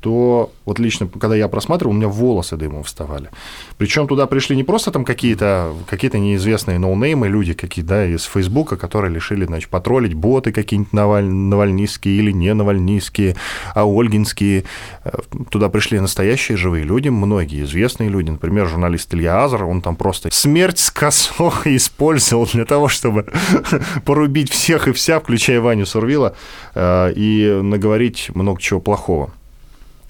[0.00, 3.30] то вот лично, когда я просматривал, у меня волосы дымом вставали.
[3.78, 8.76] Причем туда пришли не просто там какие-то какие неизвестные ноунеймы, люди какие да, из Фейсбука,
[8.76, 13.36] которые решили, значит, потроллить боты какие-нибудь наваль, навальнистские или не навальнистские,
[13.74, 14.64] а ольгинские.
[15.04, 15.10] Э,
[15.50, 18.30] туда пришли настоящие живые люди, многие известные люди.
[18.30, 23.26] Например, журналист Илья Азар, он там просто смерть с косой использовал для того, чтобы
[24.04, 26.34] порубить всех и вся, включая Ваню Сурвила,
[26.74, 29.32] э, и наговорить много чего плохого.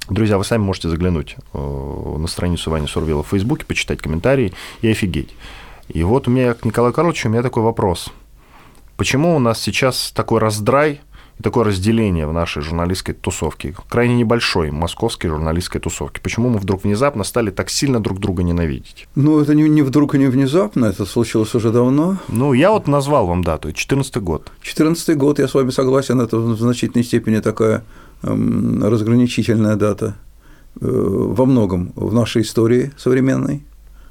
[0.09, 4.89] Друзья, вы сами можете заглянуть э, на страницу Вани Сурвила в Фейсбуке, почитать комментарии и
[4.89, 5.35] офигеть.
[5.89, 8.13] И вот у меня к Николаю Карловичу у меня такой вопрос.
[8.97, 11.01] Почему у нас сейчас такой раздрай
[11.41, 16.21] и такое разделение в нашей журналистской тусовке, крайне небольшой московской журналистской тусовке?
[16.21, 19.09] Почему мы вдруг внезапно стали так сильно друг друга ненавидеть?
[19.17, 22.19] Ну, это не, не вдруг и не внезапно, это случилось уже давно.
[22.29, 24.53] Ну, я вот назвал вам дату, 14 год.
[24.63, 27.85] 14 год, я с вами согласен, это в значительной степени такая
[28.27, 30.17] разграничительная дата
[30.81, 33.65] э, во многом в нашей истории современной,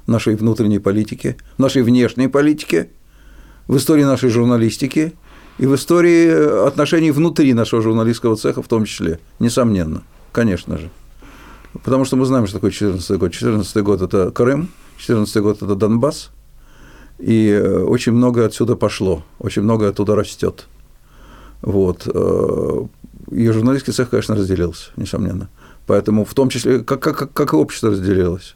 [0.06, 2.88] в нашей внутренней политике, в нашей внешней политике,
[3.68, 5.12] в истории нашей журналистики
[5.58, 10.02] и в истории отношений внутри нашего журналистского цеха в том числе, несомненно,
[10.32, 10.90] конечно же.
[11.84, 13.32] Потому что мы знаем, что такое 14 год.
[13.32, 16.30] 14 год– это Крым, 14 год– это Донбасс,
[17.18, 20.68] и э, очень много отсюда пошло, очень много оттуда растет.
[21.62, 22.06] Вот.
[23.30, 25.48] Э, и журналистский цех, конечно, разделился, несомненно.
[25.86, 28.54] Поэтому в том числе, как, как, как и общество разделилось.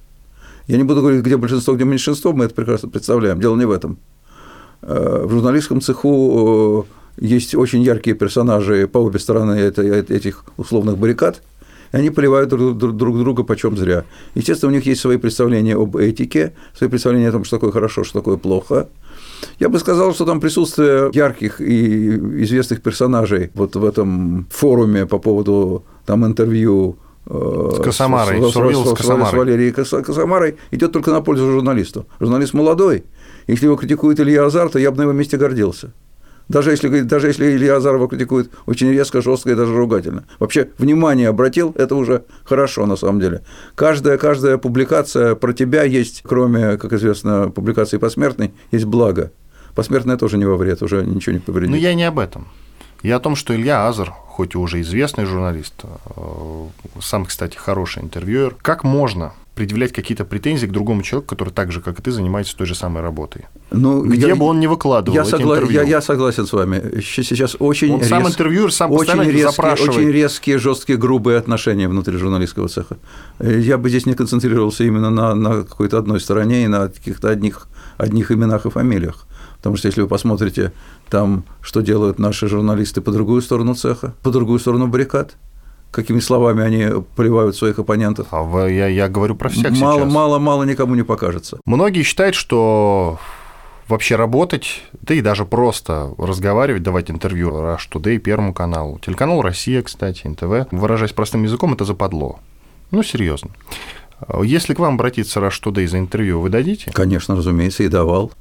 [0.67, 3.41] Я не буду говорить, где большинство, где меньшинство, мы это прекрасно представляем.
[3.41, 3.99] Дело не в этом.
[4.83, 6.87] Э, в журналистском цеху
[7.19, 11.43] э, есть очень яркие персонажи по обе стороны этих условных баррикад,
[11.93, 14.05] и они поливают друг, друг, друг друга почем зря.
[14.35, 18.05] Естественно, у них есть свои представления об этике, свои представления о том, что такое хорошо,
[18.05, 18.89] что такое плохо–
[19.59, 25.19] я бы сказал, что там присутствие ярких и известных персонажей вот в этом форуме по
[25.19, 31.11] поводу там интервью э, с Косомарой, с, с, с, с, с Валерией Косомарой идет только
[31.11, 32.07] на пользу журналисту.
[32.21, 33.05] Журналист молодой.
[33.47, 35.93] Если его критикует Илья Азар, то я бы на его месте гордился.
[36.51, 40.25] Даже если, даже если Илья Азарова критикует очень резко, жестко и даже ругательно.
[40.41, 43.43] Вообще, внимание обратил, это уже хорошо на самом деле.
[43.77, 49.31] Каждая, каждая публикация про тебя есть, кроме, как известно, публикации посмертной, есть благо.
[49.77, 51.71] Посмертная тоже не во вред, уже ничего не повредит.
[51.71, 52.49] Но я не об этом.
[53.05, 56.67] Я о том, что Илья Азар, хоть и уже известный журналист, э,
[57.01, 61.83] сам, кстати, хороший интервьюер, как можно предъявлять какие-то претензии к другому человеку, который так же,
[61.83, 63.45] как и ты, занимается той же самой работой.
[63.71, 65.59] Ну, Где я, бы он не выкладывал я, эти согла...
[65.59, 67.03] я, я согласен с вами.
[67.03, 68.09] Сейчас очень он рез...
[68.09, 69.91] сам интервьюер, сам очень резкие, запрашивает.
[69.91, 72.97] Очень резкие, жесткие, грубые отношения внутри журналистского цеха.
[73.39, 77.69] Я бы здесь не концентрировался именно на, на какой-то одной стороне и на каких-то одних,
[77.99, 79.27] одних именах и фамилиях.
[79.59, 80.73] Потому что если вы посмотрите
[81.11, 85.37] там, что делают наши журналисты по другую сторону цеха, по другую сторону баррикад,
[85.91, 88.29] какими словами они поливают своих оппонентов.
[88.31, 90.13] А вы, я, я говорю про всех мало, сейчас.
[90.13, 91.59] Мало, мало никому не покажется.
[91.65, 93.19] Многие считают, что
[93.89, 99.83] вообще работать, да и даже просто разговаривать, давать интервью Rush Today, Первому каналу, телеканал «Россия»,
[99.83, 102.39] кстати, НТВ, выражаясь простым языком, это западло.
[102.93, 103.51] Ну, серьезно.
[104.43, 106.91] Если к вам обратиться Rush Today за интервью, вы дадите?
[106.93, 108.33] Конечно, разумеется, и давал.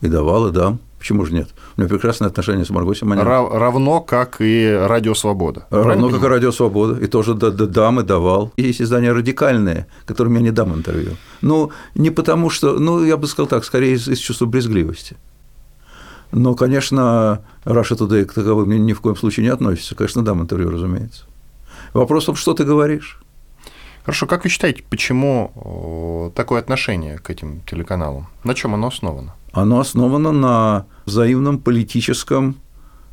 [0.00, 0.80] И давал, и дам.
[0.98, 1.48] Почему же нет?
[1.76, 3.24] У меня прекрасные отношения с Марго Симонян.
[3.24, 5.66] Равно как и Радио Свобода.
[5.70, 6.98] Равно как и Радио Свобода.
[7.02, 8.52] И тоже дам и давал.
[8.56, 11.12] Есть издания радикальные, которым я не дам интервью.
[11.40, 15.16] Ну, не потому что, ну, я бы сказал так, скорее из, из чувства брезгливости.
[16.32, 19.94] Но, конечно, Раша Today к таковым ни, ни в коем случае не относится.
[19.94, 21.24] Конечно, дам интервью, разумеется.
[21.94, 23.20] Вопрос в том, что ты говоришь.
[24.04, 28.26] Хорошо, как вы считаете, почему такое отношение к этим телеканалам?
[28.42, 29.34] На чем оно основано?
[29.52, 32.56] Оно основано на взаимном политическом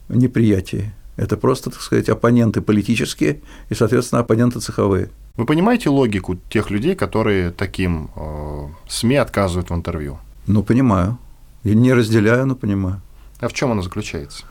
[0.10, 0.94] неприятии.
[1.18, 5.10] Это просто, так сказать, оппоненты политические и, соответственно, оппоненты цеховые.
[5.38, 10.20] Вы понимаете логику тех людей, которые таким э, СМИ отказывают в интервью?
[10.48, 11.18] Ну, понимаю.
[11.64, 13.02] Я не разделяю, но понимаю.
[13.40, 14.46] А в чем она заключается?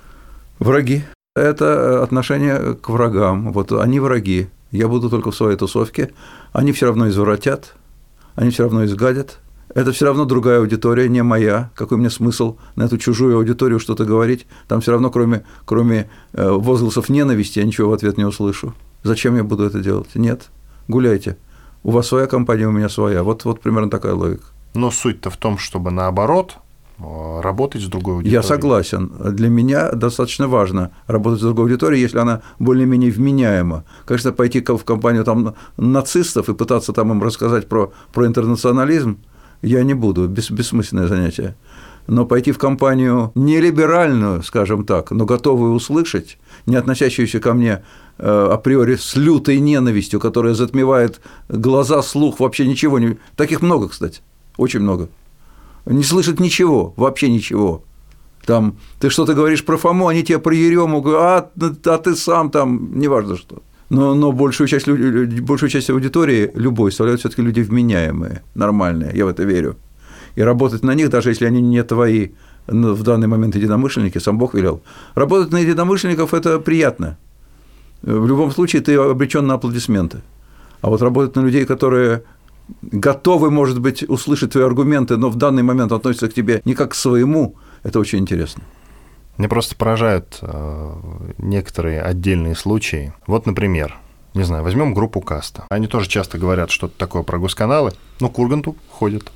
[0.58, 1.04] Враги.
[1.36, 3.52] Это отношение к врагам.
[3.52, 4.48] Вот они враги.
[4.70, 6.12] Я буду только в своей тусовке.
[6.52, 7.74] Они все равно извратят,
[8.34, 9.38] они все равно изгадят.
[9.74, 11.70] Это все равно другая аудитория, не моя.
[11.74, 14.46] Какой мне смысл на эту чужую аудиторию что-то говорить?
[14.68, 18.72] Там все равно, кроме, кроме э, возгласов ненависти, я ничего в ответ не услышу.
[19.02, 20.14] Зачем я буду это делать?
[20.14, 20.50] Нет.
[20.88, 21.36] Гуляйте.
[21.82, 23.22] У вас своя компания, у меня своя.
[23.22, 24.44] Вот, вот примерно такая логика.
[24.74, 26.58] Но суть-то в том, чтобы наоборот
[26.98, 28.34] Э, работать с другой аудиторией.
[28.34, 29.10] Я согласен.
[29.18, 33.84] Для меня достаточно важно работать с другой аудиторией, если она более-менее вменяема.
[34.04, 39.18] Конечно, пойти в компанию там, нацистов и пытаться там им рассказать про, про интернационализм
[39.64, 41.56] я не буду, бес, бессмысленное занятие.
[42.06, 47.82] Но пойти в компанию не либеральную, скажем так, но готовую услышать, не относящуюся ко мне
[48.18, 53.16] э, априори с лютой ненавистью, которая затмевает глаза, слух, вообще ничего не...
[53.36, 54.20] Таких много, кстати,
[54.58, 55.08] очень много
[55.86, 57.82] не слышат ничего, вообще ничего.
[58.44, 62.50] Там ты что-то говоришь про Фому, они тебе про Ерему говорят, а, а ты сам
[62.50, 63.62] там, неважно что.
[63.94, 69.24] Но, но большую, часть, большую часть аудитории любой составляют все таки люди вменяемые, нормальные, я
[69.24, 69.76] в это верю.
[70.34, 72.30] И работать на них, даже если они не твои
[72.66, 74.82] в данный момент единомышленники, сам Бог велел,
[75.14, 77.16] работать на единомышленников– это приятно.
[78.02, 80.22] В любом случае ты обречен на аплодисменты.
[80.80, 82.22] А вот работать на людей, которые
[82.82, 86.90] готовы, может быть, услышать твои аргументы, но в данный момент относятся к тебе не как
[86.90, 87.54] к своему,
[87.84, 88.62] это очень интересно.
[89.36, 90.92] Мне просто поражают э,
[91.38, 93.12] некоторые отдельные случаи.
[93.26, 93.96] Вот, например,
[94.34, 95.64] не знаю, возьмем группу Каста.
[95.70, 99.30] Они тоже часто говорят что-то такое про госканалы, но к Урганту ходят.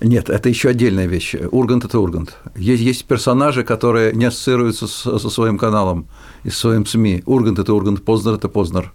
[0.00, 1.34] Нет, это еще отдельная вещь.
[1.50, 2.36] Ургант– это Ургант.
[2.54, 6.06] Есть, есть персонажи, которые не ассоциируются с, со своим каналом
[6.44, 7.24] и своим СМИ.
[7.26, 8.92] Ургант– это Ургант, Познер– это Познер.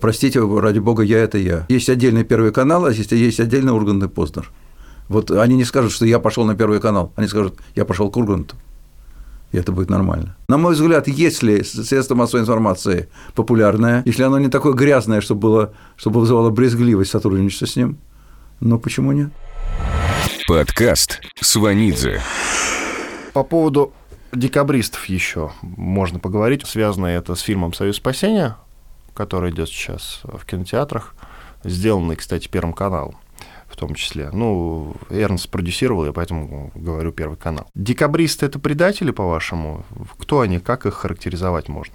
[0.00, 1.64] Простите, ради бога, я– это я.
[1.68, 4.50] Есть отдельный Первый канал, а есть, есть отдельный Ургант и Познер.
[5.08, 8.16] Вот они не скажут, что я пошел на Первый канал, они скажут, я пошел к
[8.16, 8.56] Урганту.
[9.54, 10.34] И это будет нормально.
[10.48, 15.74] На мой взгляд, если средство массовой информации популярное, если оно не такое грязное, чтобы, было,
[15.94, 17.98] чтобы вызывало брезгливость сотрудничества с ним,
[18.58, 19.30] ну почему нет?
[20.48, 22.20] Подкаст Сванидзе.
[23.32, 23.92] По поводу
[24.32, 26.66] декабристов еще можно поговорить.
[26.66, 28.56] Связано это с фильмом «Союз спасения»,
[29.14, 31.14] который идет сейчас в кинотеатрах,
[31.62, 33.14] сделанный, кстати, Первым каналом
[33.74, 34.30] в том числе.
[34.32, 37.68] Ну, Эрнст продюсировал, я поэтому говорю Первый канал.
[37.74, 39.84] Декабристы– это предатели, по-вашему?
[40.18, 41.94] Кто они, как их характеризовать можно?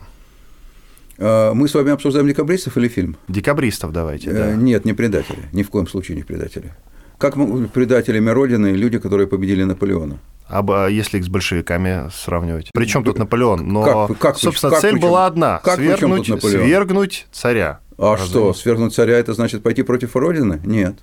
[1.18, 3.15] А, мы с вами обсуждаем декабристов или фильм?
[3.30, 4.52] Декабристов давайте, да.
[4.52, 6.74] Э, нет, не предатели, ни в коем случае не предатели.
[7.18, 7.36] Как
[7.74, 10.20] предателями Родины люди, которые победили Наполеона?
[10.48, 12.72] А если их с большевиками сравнивать?
[12.74, 13.68] Причем тут Наполеон?
[13.68, 17.82] Но, как, как, собственно, как, цель причем, была одна как, свергнуть, свергнуть царя.
[17.98, 20.60] А Разве что, свергнуть царя это значит пойти против Родины?
[20.65, 20.96] Нет.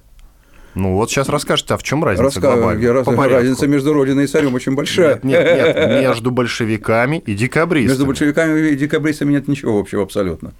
[0.76, 2.40] Ну вот сейчас расскажете, а в чем разница Раска...
[2.40, 2.92] глобально?
[2.92, 3.06] Раз...
[3.06, 5.18] Разница между Родиной и царем очень большая.
[5.22, 7.88] Нет, нет, нет, между большевиками и декабристами.
[7.88, 10.52] Между большевиками и декабристами нет ничего общего абсолютно.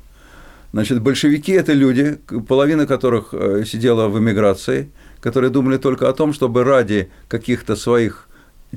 [0.73, 6.33] Значит, большевики– это люди, половина которых э, сидела в эмиграции, которые думали только о том,
[6.33, 8.27] чтобы ради каких-то своих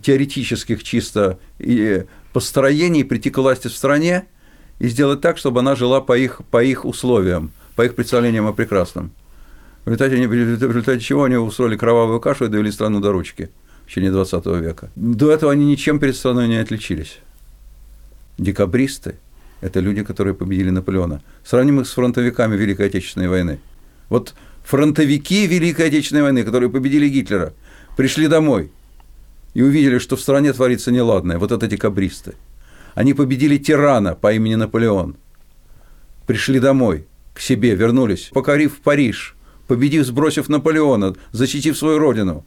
[0.02, 4.26] теоретических чисто и построений прийти к власти в стране
[4.80, 8.52] и сделать так, чтобы она жила по их, по их условиям, по их представлениям о
[8.52, 9.12] прекрасном.
[9.90, 10.32] В результате, в
[10.70, 13.50] результате чего они устроили кровавую кашу и довели страну до ручки
[13.86, 14.92] в течение 20 века.
[14.96, 17.18] До этого они ничем перед страной не отличились.
[18.38, 19.16] Декабристы–
[19.62, 21.24] это люди, которые победили Наполеона.
[21.44, 23.60] Сравним их с фронтовиками Великой Отечественной войны.
[24.10, 27.54] Вот фронтовики Великой Отечественной войны, которые победили Гитлера,
[27.98, 28.72] пришли домой
[29.56, 31.40] и увидели, что в стране творится неладное.
[31.40, 32.36] Вот это декабристы.
[32.94, 35.16] Они победили тирана по имени Наполеон.
[36.28, 39.36] Пришли домой, к себе, вернулись, покорив Париж,
[39.70, 42.44] победив, сбросив Наполеона, защитив свою родину.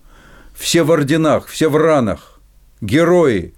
[0.54, 2.40] Все в орденах, все в ранах.
[2.82, 3.52] Герои.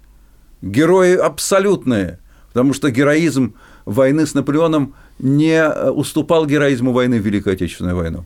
[0.61, 2.17] Герои абсолютные.
[2.47, 3.53] Потому что героизм
[3.85, 8.25] войны с Наполеоном не уступал героизму войны в Великую Отечественную войну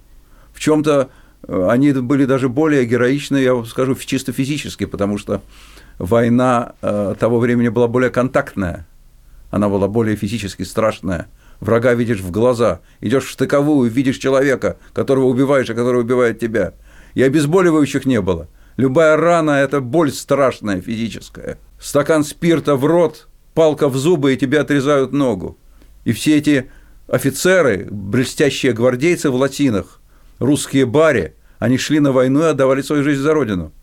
[0.60, 1.10] в чем-то
[1.48, 5.42] э, они были даже более героичны, я вам скажу, чисто физически, потому что
[5.98, 8.86] война э, того времени была более контактная,
[9.52, 11.28] она была более физически страшная.
[11.60, 16.74] Врага видишь в глаза, идешь в штыковую, видишь человека, которого убиваешь, а который убивает тебя.
[17.16, 18.48] И обезболивающих не было.
[18.78, 21.58] Любая рана– это боль страшная физическая.
[21.80, 25.58] Стакан спирта в рот, палка в зубы, и тебе отрезают ногу.
[26.06, 26.70] И все эти
[27.08, 30.00] офицеры, блестящие гвардейцы в латинах,
[30.40, 33.74] русские бари, они шли на войну и отдавали свою жизнь за Родину.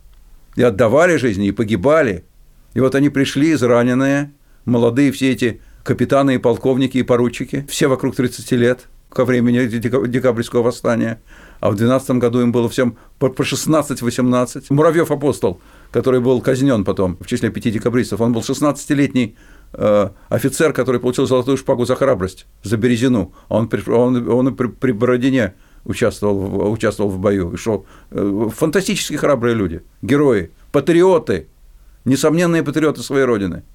[0.54, 2.24] И отдавали жизни, и погибали.
[2.72, 4.32] И вот они пришли израненные,
[4.64, 10.62] молодые все эти капитаны и полковники и поручики, все вокруг 30 лет ко времени декабрьского
[10.62, 11.20] восстания,
[11.60, 14.66] а в 12 году им было всем по 16-18.
[14.70, 15.60] Муравьев апостол,
[15.92, 19.36] который был казнен потом в числе пяти декабристов, он был 16-летний
[19.72, 23.32] э, офицер, который получил золотую шпагу за храбрость, за Березину.
[23.48, 27.52] Он, он, он при, при Бородине участвовал, участвовал в бою.
[27.52, 27.86] И шел.
[28.10, 31.46] Э, фантастически храбрые люди, герои, патриоты,
[32.04, 33.62] несомненные патриоты своей родины–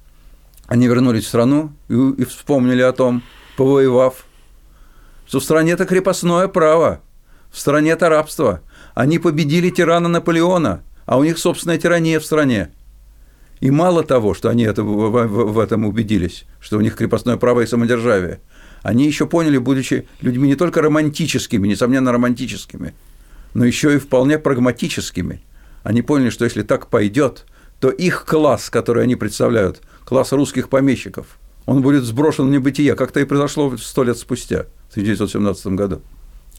[0.72, 3.24] они вернулись в страну и, и вспомнили о том,
[3.58, 4.26] повоевав,
[5.28, 7.02] что в стране это крепостное право,
[7.52, 8.62] в стране это рабство.
[8.96, 12.72] Они победили тирана Наполеона, а у них собственная тирания в стране.
[13.60, 17.36] И мало того, что они это, в, в, в этом убедились, что у них крепостное
[17.36, 18.40] право и самодержавие,
[18.82, 22.94] они еще поняли, будучи людьми не только романтическими, несомненно романтическими,
[23.54, 25.42] но еще и вполне прагматическими.
[25.84, 27.46] Они поняли, что если так пойдет,
[27.82, 31.26] то их класс, который они представляют, класс русских помещиков,
[31.66, 36.02] он будет сброшен в небытие, как-то и произошло сто лет спустя, в 1917 году.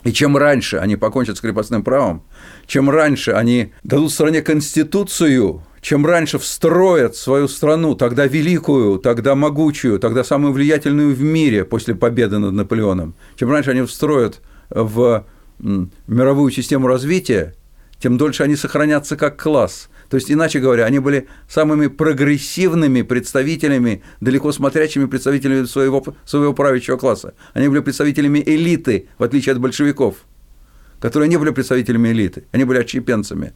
[0.02, 2.24] И чем раньше они покончат с крепостным правом,
[2.66, 10.00] чем раньше они дадут стране конституцию, чем раньше встроят свою страну, тогда великую, тогда могучую,
[10.00, 15.24] тогда самую влиятельную в мире после победы над Наполеоном, чем раньше они встроят в
[15.60, 17.54] мировую систему развития,
[18.02, 19.88] тем дольше они сохранятся как класс.
[20.08, 26.96] То есть, иначе говоря, они были самыми прогрессивными представителями, далеко смотрящими представителями своего, своего правящего
[26.96, 27.34] класса.
[27.54, 30.16] Они были представителями элиты, в отличие от большевиков,
[31.00, 33.52] которые не были представителями элиты, они были отщепенцами.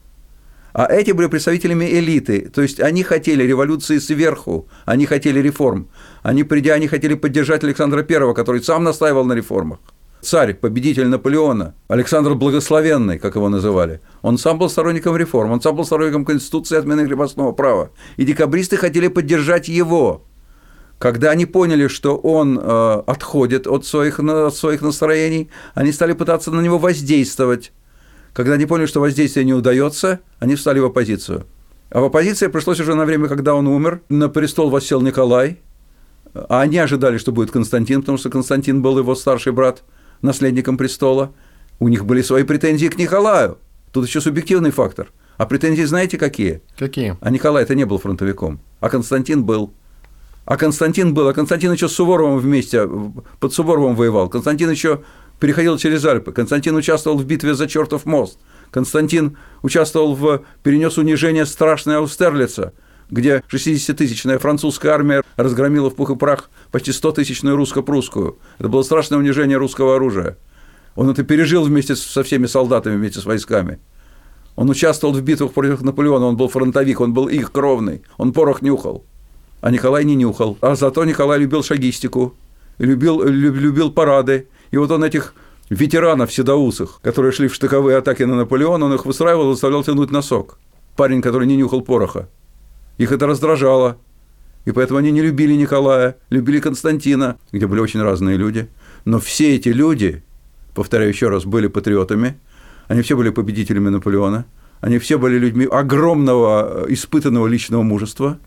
[0.73, 5.89] А эти были представителями элиты, то есть они хотели революции сверху, они хотели реформ.
[6.23, 9.81] Они, придя, они хотели поддержать Александра I, который сам настаивал на реформах
[10.21, 15.77] царь, победитель Наполеона, Александр Благословенный, как его называли, он сам был сторонником реформ, он сам
[15.77, 17.91] был сторонником Конституции отмены крепостного права.
[18.17, 20.25] И декабристы хотели поддержать его.
[20.99, 26.51] Когда они поняли, что он э, отходит от своих, от своих настроений, они стали пытаться
[26.51, 27.73] на него воздействовать.
[28.33, 31.45] Когда они поняли, что воздействие не удается, они встали в оппозицию.
[31.91, 35.61] А в оппозиции пришлось уже на время, когда он умер, на престол воссел Николай,
[36.35, 39.83] а они ожидали, что будет Константин, потому что Константин был его старший брат–
[40.23, 41.33] наследником престола,
[41.79, 43.59] у них были свои претензии к Николаю.
[43.93, 45.09] Тут еще субъективный фактор.
[45.37, 46.63] А претензии знаете какие?
[46.79, 47.17] Какие?
[47.21, 49.73] А Николай это не был фронтовиком, а Константин был.
[50.45, 52.89] А Константин был, а Константин еще с Суворовым вместе,
[53.41, 54.29] под Суворовым воевал.
[54.29, 55.03] Константин еще
[55.41, 56.33] переходил через Альпы.
[56.33, 58.39] Константин участвовал в битве за чертов мост.
[58.71, 62.73] Константин участвовал в перенес унижение страшное Аустерлица–
[63.11, 68.39] где 60-тысячная французская армия разгромила в пух и прах почти 100-тысячную русско-прусскую.
[68.59, 70.37] Это было страшное унижение русского оружия.
[70.95, 73.79] Он это пережил вместе со всеми солдатами, вместе с войсками.
[74.57, 78.63] Он участвовал в битвах против Наполеона, он был фронтовик, он был их кровный, он порох
[78.63, 79.05] нюхал.
[79.61, 80.57] А Николай не нюхал.
[80.63, 82.35] А зато Николай любил шагистику,
[82.79, 84.49] любил, любил парады.
[84.71, 85.35] И вот он этих
[85.69, 90.11] ветеранов седоусых, которые шли в штыковые атаки на Наполеона, он их выстраивал и заставлял тянуть
[90.11, 90.59] носок.
[90.97, 92.29] Парень, который не нюхал пороха.
[92.99, 93.99] Их это раздражало.
[94.65, 98.69] И поэтому они не любили Николая, любили Константина, где были очень разные люди.
[99.05, 100.23] Но все эти люди,
[100.75, 102.39] повторяю еще раз, были патриотами,
[102.89, 104.45] они все были победителями Наполеона,
[104.81, 108.39] они все были людьми огромного э, испытанного личного мужества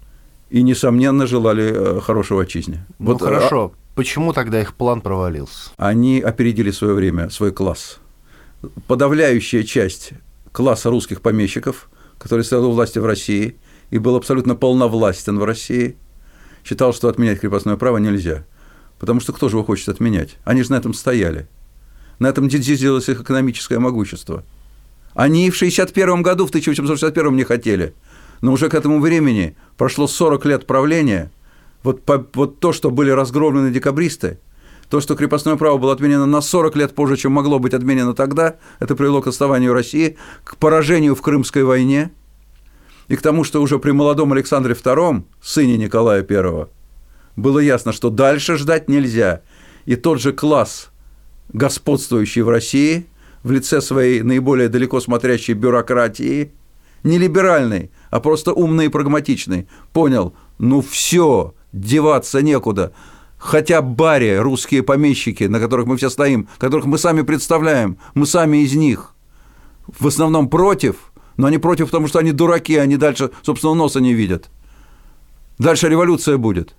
[0.50, 2.86] и, несомненно, желали э, хорошего отчизне.
[3.00, 3.96] Ну вот, хорошо, а...
[3.96, 5.72] почему тогда их план провалился?
[5.78, 8.00] Они опередили свое время, свой класс.
[8.88, 10.12] Подавляющая часть
[10.52, 13.56] класса русских помещиков, который стоял у власти в России–
[13.90, 15.98] и был абсолютно полновластен в России,
[16.64, 18.46] считал, что отменять крепостное право нельзя.
[19.00, 20.38] Потому что кто же его хочет отменять?
[20.44, 21.48] Они же на этом стояли.
[22.20, 24.44] На этом сделалось их экономическое могущество.
[25.14, 27.94] Они в 1961 году, в 1861 не хотели.
[28.42, 31.32] Но уже к этому времени прошло 40 лет правления.
[31.82, 34.40] Вот, по, вот то, что были разгромлены декабристы,
[34.90, 38.58] то, что крепостное право было отменено на 40 лет позже, чем могло быть отменено тогда,
[38.80, 42.12] это привело к отставанию России, к поражению в Крымской войне–
[43.10, 46.68] и к тому, что уже при молодом Александре II, сыне Николая I,
[47.36, 49.42] было ясно, что дальше ждать нельзя.
[49.86, 50.92] И тот же класс,
[51.52, 53.08] господствующий в России,
[53.44, 56.52] в лице своей наиболее далеко смотрящей бюрократии,
[57.04, 62.94] не либеральный, а просто умный и прагматичный, понял, ну все, деваться некуда.
[63.38, 68.58] Хотя баре, русские помещики, на которых мы все стоим, которых мы сами представляем, мы сами
[68.58, 69.16] из них,
[69.88, 70.98] в основном против–
[71.40, 74.50] но они против, потому что они дураки, они дальше собственного носа не видят.
[75.58, 76.76] Дальше революция будет.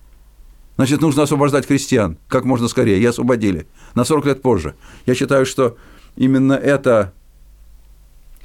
[0.77, 3.01] Значит, нужно освобождать крестьян как можно скорее.
[3.01, 3.67] И освободили.
[3.95, 4.75] На 40 лет позже.
[5.07, 5.79] Я считаю, что
[6.15, 7.15] именно это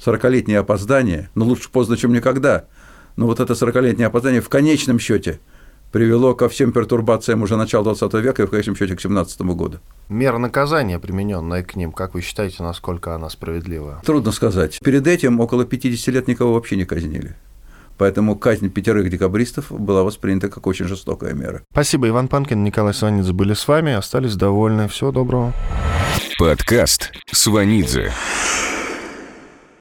[0.02, 2.64] 40-летнее опоздание, но лучше поздно, чем никогда,
[3.16, 5.38] но вот это 40-летнее опоздание в конечном счете
[5.96, 9.78] привело ко всем пертурбациям уже начала 20 века и в конечном счете к 17 году.
[10.10, 14.02] Мера наказания, примененная к ним, как вы считаете, насколько она справедлива?
[14.04, 14.78] Трудно сказать.
[14.84, 17.34] Перед этим около 50 лет никого вообще не казнили.
[17.96, 21.62] Поэтому казнь пятерых декабристов была воспринята как очень жестокая мера.
[21.72, 24.88] Спасибо, Иван Панкин, Николай Сванидзе были с вами, остались довольны.
[24.88, 25.54] Всего доброго.
[26.38, 28.12] Подкаст Сванидзе.